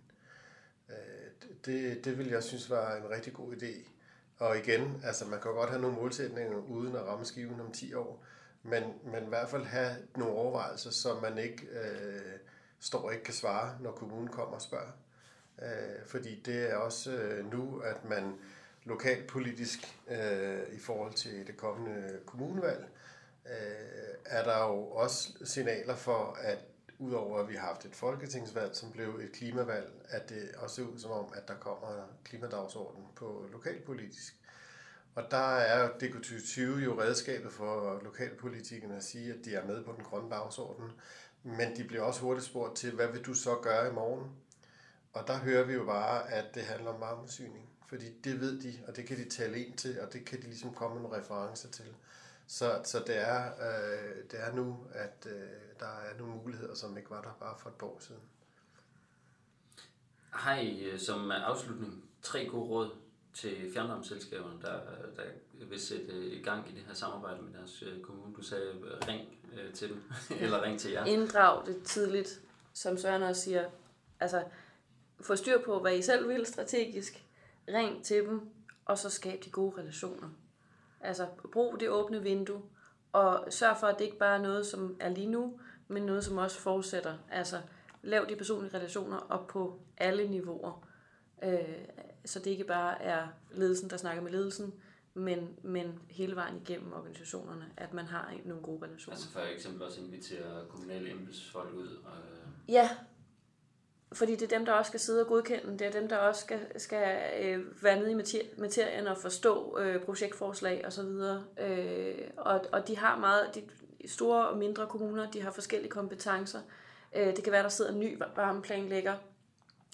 Øh, 0.90 1.50
det, 1.66 2.06
det 2.06 2.18
vil 2.18 2.28
jeg 2.28 2.44
synes 2.44 2.70
var 2.70 2.96
en 2.96 3.10
rigtig 3.10 3.34
god 3.34 3.54
idé. 3.54 3.90
Og 4.38 4.58
igen, 4.58 5.02
altså 5.04 5.26
man 5.26 5.42
kan 5.42 5.52
godt 5.52 5.70
have 5.70 5.82
nogle 5.82 5.96
målsætninger 5.96 6.58
uden 6.58 6.96
at 6.96 7.02
ramme 7.02 7.26
skiven 7.26 7.60
om 7.60 7.72
10 7.72 7.94
år, 7.94 8.26
men, 8.64 8.84
men 9.04 9.24
i 9.24 9.28
hvert 9.28 9.50
fald 9.50 9.64
have 9.64 9.96
nogle 10.16 10.34
overvejelser, 10.34 10.92
så 10.92 11.20
man 11.20 11.38
ikke 11.38 11.68
øh, 11.72 12.40
står 12.80 13.00
og 13.00 13.14
ikke 13.14 13.24
kan 13.24 13.34
svare, 13.34 13.78
når 13.82 13.92
kommunen 13.92 14.28
kommer 14.28 14.56
og 14.56 14.62
spørger. 14.62 14.92
Øh, 15.62 16.06
fordi 16.08 16.42
det 16.46 16.72
er 16.72 16.76
også 16.76 17.12
øh, 17.12 17.52
nu, 17.52 17.80
at 17.80 18.06
man 18.10 18.34
lokalpolitisk 18.84 20.00
øh, 20.08 20.60
i 20.72 20.80
forhold 20.80 21.14
til 21.14 21.48
det 21.48 21.58
kommende 21.58 22.20
kommunevalg, 22.26 22.86
øh, 23.46 24.16
er 24.26 24.44
der 24.44 24.68
jo 24.68 24.88
også 24.88 25.34
signaler 25.44 25.96
for, 25.96 26.38
at 26.42 26.58
udover 27.00 27.40
at 27.40 27.50
vi 27.50 27.56
har 27.56 27.68
haft 27.68 27.86
et 27.86 27.96
folketingsvalg, 27.96 28.76
som 28.76 28.92
blev 28.92 29.10
et 29.10 29.32
klimavalg, 29.32 29.92
at 30.10 30.30
det 30.30 30.52
også 30.58 30.76
ser 30.76 30.84
ud 30.84 31.00
som 31.00 31.12
om, 31.12 31.34
at 31.36 31.48
der 31.48 31.56
kommer 31.56 32.08
klimadagsorden 32.24 33.04
på 33.16 33.46
lokalpolitisk. 33.52 34.36
Og 35.16 35.24
der 35.32 35.56
er 35.58 35.90
DK2020 35.90 36.62
jo 36.62 37.02
redskabet 37.02 37.52
for 37.52 38.02
lokalpolitikerne 38.04 38.96
at 38.96 39.04
sige, 39.04 39.34
at 39.34 39.46
de 39.46 39.56
er 39.56 39.68
med 39.68 39.84
på 39.84 39.94
den 39.98 40.04
grønne 40.04 40.30
dagsorden. 40.30 40.92
Men 41.44 41.78
de 41.78 41.84
bliver 41.84 42.04
også 42.04 42.22
hurtigt 42.22 42.46
spurgt 42.46 42.76
til, 42.76 42.92
hvad 42.92 43.08
vil 43.08 43.22
du 43.22 43.34
så 43.34 43.56
gøre 43.62 43.90
i 43.90 43.94
morgen? 43.94 44.32
Og 45.14 45.28
der 45.28 45.38
hører 45.38 45.64
vi 45.64 45.74
jo 45.74 45.86
bare, 45.86 46.32
at 46.32 46.56
det 46.56 46.64
handler 46.64 46.92
om 46.92 47.02
varmesyning. 47.02 47.70
Fordi 47.88 48.20
det 48.24 48.40
ved 48.40 48.62
de, 48.62 48.74
og 48.88 48.96
det 48.96 49.08
kan 49.08 49.18
de 49.18 49.30
tale 49.30 49.66
ind 49.66 49.78
til, 49.78 50.02
og 50.02 50.14
det 50.14 50.26
kan 50.26 50.42
de 50.42 50.44
ligesom 50.44 50.74
komme 50.74 51.02
med 51.02 51.12
referencer 51.12 51.70
til. 51.70 51.86
Så, 52.48 52.82
så 52.84 53.04
det, 53.08 53.18
er, 53.30 53.46
øh, 53.46 54.24
det 54.32 54.42
er 54.42 54.56
nu, 54.56 54.88
at 54.92 55.28
øh, 55.32 55.50
der 55.80 55.86
er 55.86 56.18
nogle 56.18 56.34
muligheder, 56.34 56.76
som 56.76 56.98
ikke 56.98 57.10
var 57.10 57.22
der 57.22 57.34
bare 57.40 57.56
for 57.60 57.70
et 57.70 57.76
par 57.76 57.88
år 57.88 57.98
siden. 58.00 58.22
Har 60.30 60.56
I 60.56 60.84
øh, 60.84 61.00
som 61.00 61.32
afslutning 61.32 62.04
tre 62.22 62.48
gode 62.48 62.70
råd 62.70 62.92
til 63.34 63.72
fjernvarmeselskaberne, 63.74 64.62
der, 64.62 64.80
der 65.18 65.24
vil 65.70 65.80
sætte 65.80 66.28
i 66.28 66.44
gang 66.44 66.70
i 66.70 66.74
det 66.76 66.84
her 66.88 66.94
samarbejde 66.94 67.42
med 67.42 67.54
deres 67.54 67.84
øh, 67.84 68.02
kommune? 68.02 68.36
Du 68.36 68.42
sagde, 68.42 68.66
øh, 68.66 69.08
ring 69.08 69.38
til 69.74 69.90
dem, 69.90 70.04
eller 70.42 70.64
ring 70.64 70.80
til 70.80 70.92
jer. 70.92 71.06
Inddrag 71.06 71.66
det 71.66 71.84
tidligt, 71.84 72.42
som 72.74 72.98
Søren 72.98 73.24
også 73.24 73.42
siger. 73.42 73.70
Altså, 74.20 74.44
få 75.22 75.36
styr 75.36 75.62
på, 75.66 75.80
hvad 75.80 75.98
I 75.98 76.02
selv 76.02 76.30
vil 76.30 76.46
strategisk. 76.46 77.26
Ring 77.68 78.04
til 78.04 78.24
dem, 78.24 78.42
og 78.86 78.98
så 78.98 79.10
skab 79.10 79.40
de 79.46 79.50
gode 79.50 79.82
relationer. 79.82 80.30
Altså, 81.02 81.28
brug 81.52 81.80
det 81.80 81.90
åbne 81.90 82.22
vindue, 82.22 82.62
og 83.14 83.48
sørg 83.50 83.78
for, 83.80 83.88
at 83.88 84.00
det 84.00 84.06
ikke 84.06 84.18
bare 84.18 84.38
er 84.38 84.42
noget, 84.42 84.66
som 84.66 84.98
er 85.00 85.10
lige 85.10 85.28
nu, 85.28 85.60
men 85.88 86.04
noget, 86.04 86.24
som 86.24 86.38
også 86.38 86.60
fortsætter. 86.60 87.18
Altså, 87.32 87.62
lav 88.02 88.26
de 88.30 88.36
personlige 88.36 88.78
relationer 88.78 89.18
op 89.18 89.48
på 89.48 89.80
alle 89.98 90.28
niveauer. 90.28 90.88
Øh, 91.44 91.60
så 92.26 92.40
det 92.40 92.52
ikke 92.52 92.64
bare 92.64 93.02
er 93.02 93.28
ledelsen, 93.52 93.90
der 93.90 93.98
snakker 93.98 94.24
med 94.24 94.32
ledelsen, 94.32 94.74
men, 95.14 95.60
men 95.64 96.00
hele 96.10 96.36
vejen 96.36 96.62
igennem 96.62 96.94
organisationerne, 96.94 97.66
at 97.78 97.94
man 97.94 98.06
har 98.06 98.34
nogle 98.46 98.64
gode 98.64 98.86
relationer. 98.86 99.16
Altså 99.16 99.32
for 99.32 99.40
eksempel 99.40 99.84
også 99.84 100.02
invitere 100.02 100.66
kommunale 100.70 101.12
embedsfolk 101.12 101.74
ud? 101.74 101.88
Og... 101.88 102.14
Ja, 102.68 102.90
fordi 104.14 104.32
det 104.32 104.42
er 104.52 104.58
dem, 104.58 104.66
der 104.66 104.74
også 104.74 104.90
skal 104.90 105.00
sidde 105.00 105.22
og 105.22 105.28
godkende. 105.28 105.80
Det 105.80 105.82
er 105.82 105.92
dem, 105.92 106.10
der 106.10 106.18
også 106.18 106.42
skal, 106.42 106.80
skal 106.80 107.18
øh, 107.44 107.84
være 107.84 108.00
nede 108.00 108.12
i 108.12 108.16
materien 108.58 109.08
og 109.08 109.18
forstå 109.18 109.78
øh, 109.80 110.02
projektforslag 110.02 110.86
osv. 110.88 111.10
Øh, 111.60 112.16
og, 112.38 112.66
og 112.72 112.88
de 112.88 112.98
har 112.98 113.20
meget, 113.20 113.56
de 113.56 113.64
store 114.08 114.48
og 114.48 114.58
mindre 114.58 114.88
kommuner, 114.88 115.32
de 115.32 115.42
har 115.42 115.52
forskellige 115.52 115.92
kompetencer. 115.92 116.60
Øh, 117.16 117.36
det 117.36 117.44
kan 117.44 117.52
være, 117.52 117.64
der 117.64 117.70
sidder 117.70 117.92
en 117.92 118.00
ny 118.00 118.22
varmeplanlægger, 118.36 119.16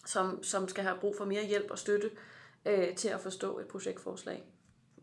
som, 0.05 0.43
som 0.43 0.67
skal 0.67 0.83
have 0.83 0.97
brug 0.99 1.15
for 1.17 1.25
mere 1.25 1.45
hjælp 1.45 1.71
og 1.71 1.79
støtte 1.79 2.11
øh, 2.65 2.95
til 2.95 3.07
at 3.07 3.21
forstå 3.21 3.59
et 3.59 3.67
projektforslag. 3.67 4.43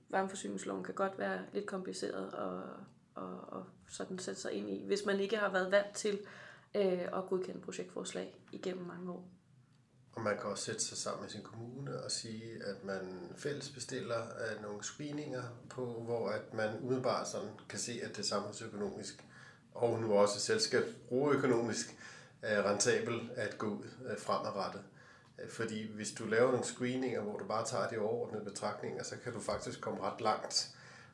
Varmeforsyningsloven 0.09 0.85
kan 0.85 0.95
godt 0.95 1.19
være 1.19 1.41
lidt 1.53 1.67
kompliceret 1.67 2.31
og, 2.33 2.63
og, 3.15 3.41
og 3.49 3.65
sådan 3.89 4.19
sætte 4.19 4.41
sig 4.41 4.53
ind 4.53 4.71
i, 4.71 4.87
hvis 4.87 5.05
man 5.07 5.21
ikke 5.21 5.37
har 5.37 5.53
været 5.53 5.71
vant 5.71 5.95
til 5.95 6.19
øh, 6.75 7.03
at 7.03 7.27
godkende 7.29 7.61
projektforslag 7.61 8.35
igennem 8.53 8.87
mange 8.87 9.13
år. 9.13 9.29
Og 10.13 10.23
man 10.23 10.37
kan 10.37 10.51
også 10.51 10.65
sætte 10.65 10.85
sig 10.85 10.99
sammen 10.99 11.23
med 11.23 11.31
sin 11.31 11.43
kommune 11.43 12.03
og 12.05 12.11
sige, 12.11 12.65
at 12.65 12.85
man 12.85 13.31
fælles 13.37 13.71
bestiller 13.71 14.21
øh, 14.21 14.63
nogle 14.63 14.83
screeninger 14.83 15.43
på, 15.71 16.03
hvor 16.05 16.29
at 16.29 16.55
man 16.55 16.79
umiddelbart 16.83 17.29
sådan 17.29 17.49
kan 17.69 17.79
se, 17.79 18.01
at 18.03 18.11
det 18.11 18.19
er 18.19 18.23
samfundsøkonomisk 18.23 19.25
og 19.75 20.01
nu 20.01 20.13
også 20.13 20.41
selskabsbrugerøkonomisk 20.41 21.97
rentabel 22.47 23.31
at 23.37 23.59
gå 23.59 23.67
ud 23.67 23.85
øh, 24.11 24.19
fremadrettet. 24.19 24.83
Øh, 25.39 25.51
fordi 25.51 25.93
hvis 25.93 26.13
du 26.13 26.25
laver 26.25 26.51
nogle 26.51 26.65
screeninger, 26.65 27.21
hvor 27.21 27.39
du 27.39 27.45
bare 27.45 27.67
tager 27.67 27.89
de 27.89 27.99
overordnede 27.99 28.45
betragtninger, 28.45 29.03
så 29.03 29.15
kan 29.25 29.33
du 29.33 29.41
faktisk 29.41 29.81
komme 29.81 30.01
ret 30.03 30.21
langt. 30.21 30.71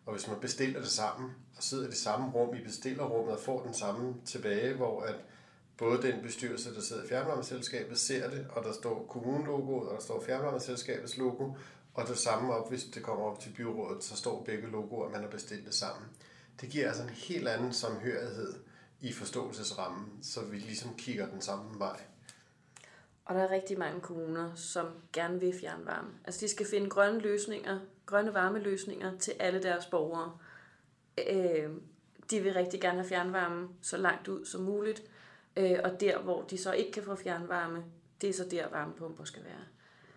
Og 0.07 0.13
hvis 0.13 0.29
man 0.29 0.41
bestiller 0.41 0.81
det 0.81 0.89
sammen, 0.89 1.31
og 1.57 1.63
sidder 1.63 1.85
i 1.85 1.91
det 1.91 1.97
samme 1.97 2.31
rum 2.31 2.55
i 2.55 2.65
bestillerrummet 2.65 3.35
og 3.35 3.41
får 3.41 3.63
den 3.63 3.75
samme 3.75 4.15
tilbage, 4.25 4.75
hvor 4.75 5.03
at 5.03 5.15
både 5.77 6.03
den 6.03 6.23
bestyrelse, 6.23 6.75
der 6.75 6.81
sidder 6.81 7.05
i 7.05 7.09
fjernvarmeselskabet, 7.09 7.99
ser 7.99 8.31
det, 8.31 8.47
og 8.51 8.65
der 8.65 8.73
står 8.73 9.07
kommunelogoet, 9.09 9.89
og 9.89 9.95
der 9.95 10.01
står 10.01 10.23
fjernvarmeselskabets 10.23 11.17
logo, 11.17 11.53
og 11.95 12.09
det 12.09 12.19
samme 12.19 12.55
op, 12.55 12.69
hvis 12.69 12.85
det 12.85 13.03
kommer 13.03 13.25
op 13.25 13.41
til 13.41 13.53
byrådet, 13.57 14.05
så 14.05 14.17
står 14.17 14.43
begge 14.43 14.71
logoer, 14.71 15.11
man 15.11 15.21
har 15.21 15.29
bestilt 15.29 15.67
det 15.67 15.75
sammen. 15.75 16.09
Det 16.61 16.69
giver 16.69 16.89
altså 16.89 17.03
en 17.03 17.09
helt 17.09 17.49
anden 17.49 17.73
samhørighed 17.73 18.55
i 19.03 19.13
forståelsesrammen, 19.13 20.23
så 20.23 20.45
vi 20.45 20.57
ligesom 20.57 20.95
kigger 20.99 21.31
den 21.31 21.41
samme 21.41 21.79
vej. 21.79 22.01
Og 23.25 23.35
der 23.35 23.41
er 23.43 23.51
rigtig 23.51 23.79
mange 23.79 24.01
kommuner, 24.01 24.55
som 24.55 24.87
gerne 25.13 25.41
vil 25.41 25.55
fjernvarme. 25.61 26.11
Altså 26.25 26.41
de 26.41 26.51
skal 26.51 26.67
finde 26.67 26.91
grønne 26.91 27.21
løsninger, 27.21 27.81
grønne 28.07 28.35
varmeløsninger 28.35 29.19
til 29.19 29.33
alle 29.39 29.63
deres 29.63 29.87
borgere. 29.87 30.39
Øh, 31.31 31.71
de 32.31 32.41
vil 32.41 32.53
rigtig 32.55 32.81
gerne 32.81 32.99
have 32.99 33.09
fjernvarme 33.09 33.69
så 33.81 33.97
langt 33.97 34.29
ud 34.29 34.45
som 34.45 34.63
muligt. 34.63 35.03
Øh, 35.57 35.79
og 35.85 36.01
der, 36.01 36.19
hvor 36.19 36.43
de 36.43 36.59
så 36.59 36.73
ikke 36.73 36.93
kan 36.93 37.03
få 37.03 37.17
fjernvarme, 37.17 37.85
det 38.21 38.29
er 38.29 38.35
så 38.35 38.45
der, 38.51 38.69
varmepumper 38.69 39.25
skal 39.25 39.45
være. 39.45 39.65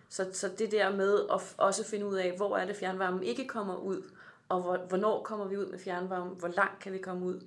Så, 0.10 0.30
så 0.34 0.50
det 0.58 0.71
der 0.71 0.95
med 0.95 1.19
at 1.34 1.56
også 1.58 1.86
finde 1.86 2.06
ud 2.06 2.15
af, 2.15 2.38
hvor 2.38 2.58
er 2.58 2.65
det 2.65 2.76
fjernvarmen 2.76 3.24
ikke 3.24 3.48
kommer 3.48 3.78
ud, 3.78 4.12
og 4.50 4.62
hvor, 4.62 4.78
hvornår 4.78 5.24
kommer 5.24 5.48
vi 5.48 5.58
ud 5.58 5.65
med 5.65 5.80
fjernvarme, 5.80 6.30
hvor 6.30 6.48
langt 6.48 6.80
kan 6.80 6.93
vi 6.93 6.98
komme 6.98 7.26
ud, 7.26 7.41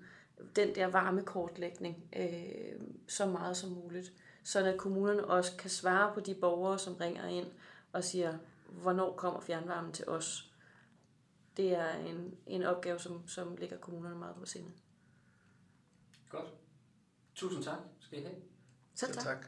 den 0.57 0.75
der 0.75 0.87
varmekortlægning 0.87 2.05
øh, 2.17 2.81
så 3.09 3.27
meget 3.27 3.57
som 3.57 3.71
muligt, 3.71 4.13
så 4.45 4.65
at 4.65 4.79
kommunerne 4.79 5.25
også 5.25 5.57
kan 5.57 5.71
svare 5.71 6.15
på 6.15 6.21
de 6.21 6.35
borgere, 6.35 6.79
som 6.79 6.95
ringer 6.95 7.27
ind 7.27 7.47
og 7.93 8.05
siger, 8.05 8.39
hvornår 8.69 9.17
kommer 9.17 9.41
fjernvarmen 9.41 9.93
til 9.93 10.09
os. 10.09 10.53
Det 11.57 11.75
er 11.75 11.95
en, 11.95 12.35
en 12.47 12.63
opgave, 12.63 12.99
som, 12.99 13.29
som 13.29 13.57
ligger 13.57 13.77
kommunerne 13.77 14.19
meget 14.19 14.37
på 14.37 14.47
sinde. 14.47 14.71
Godt. 16.29 16.55
Tusind 17.35 17.63
tak 17.63 17.79
skal 18.01 18.19
I 18.19 18.23
have. 18.23 18.35
Selv 18.95 19.13
tak. 19.13 19.25
tak. 19.25 19.47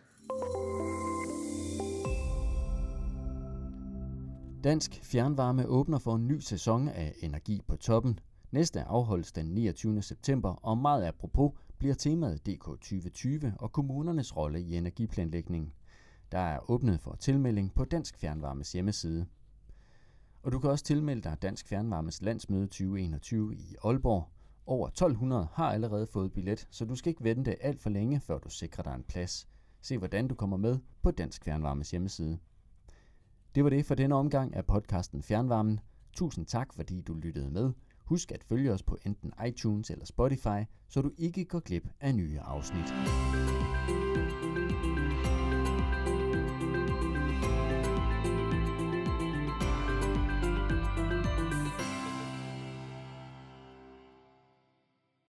Dansk 4.64 5.00
Fjernvarme 5.02 5.66
åbner 5.66 5.98
for 5.98 6.14
en 6.14 6.28
ny 6.28 6.40
sæson 6.40 6.88
af 6.88 7.14
Energi 7.20 7.62
på 7.68 7.76
toppen. 7.76 8.20
Næste 8.52 8.82
afholdes 8.82 9.32
den 9.32 9.46
29. 9.46 10.02
september, 10.02 10.48
og 10.48 10.78
meget 10.78 11.04
apropos 11.04 11.52
bliver 11.78 11.94
temaet 11.94 12.46
DK 12.46 12.64
2020 12.64 13.54
og 13.58 13.72
kommunernes 13.72 14.36
rolle 14.36 14.60
i 14.60 14.76
energiplanlægning. 14.76 15.74
Der 16.32 16.38
er 16.38 16.70
åbnet 16.70 17.00
for 17.00 17.14
tilmelding 17.14 17.74
på 17.74 17.84
Dansk 17.84 18.18
Fjernvarmes 18.18 18.72
hjemmeside. 18.72 19.26
Og 20.42 20.52
du 20.52 20.58
kan 20.58 20.70
også 20.70 20.84
tilmelde 20.84 21.22
dig 21.22 21.42
Dansk 21.42 21.68
Fjernvarmes 21.68 22.22
landsmøde 22.22 22.66
2021 22.66 23.54
i 23.54 23.76
Aalborg. 23.84 24.28
Over 24.66 24.88
1200 24.88 25.48
har 25.52 25.72
allerede 25.72 26.06
fået 26.06 26.32
billet, 26.32 26.68
så 26.70 26.84
du 26.84 26.94
skal 26.94 27.10
ikke 27.10 27.24
vente 27.24 27.62
alt 27.62 27.80
for 27.80 27.90
længe, 27.90 28.20
før 28.20 28.38
du 28.38 28.48
sikrer 28.48 28.82
dig 28.82 28.94
en 28.94 29.02
plads. 29.02 29.48
Se 29.80 29.98
hvordan 29.98 30.28
du 30.28 30.34
kommer 30.34 30.56
med 30.56 30.78
på 31.02 31.10
Dansk 31.10 31.44
Fjernvarmes 31.44 31.90
hjemmeside. 31.90 32.38
Det 33.54 33.64
var 33.64 33.70
det 33.70 33.86
for 33.86 33.94
denne 33.94 34.14
omgang 34.14 34.56
af 34.56 34.66
podcasten 34.66 35.22
Fjernvarmen. 35.22 35.80
Tusind 36.12 36.46
tak, 36.46 36.74
fordi 36.74 37.00
du 37.00 37.14
lyttede 37.14 37.50
med. 37.50 37.72
Husk 38.10 38.32
at 38.32 38.44
følge 38.44 38.72
os 38.72 38.82
på 38.82 38.96
enten 39.06 39.32
iTunes 39.46 39.90
eller 39.90 40.04
Spotify, 40.04 40.60
så 40.88 41.02
du 41.02 41.10
ikke 41.18 41.44
går 41.44 41.60
glip 41.60 41.88
af 42.00 42.14
nye 42.14 42.40
afsnit. 42.40 42.94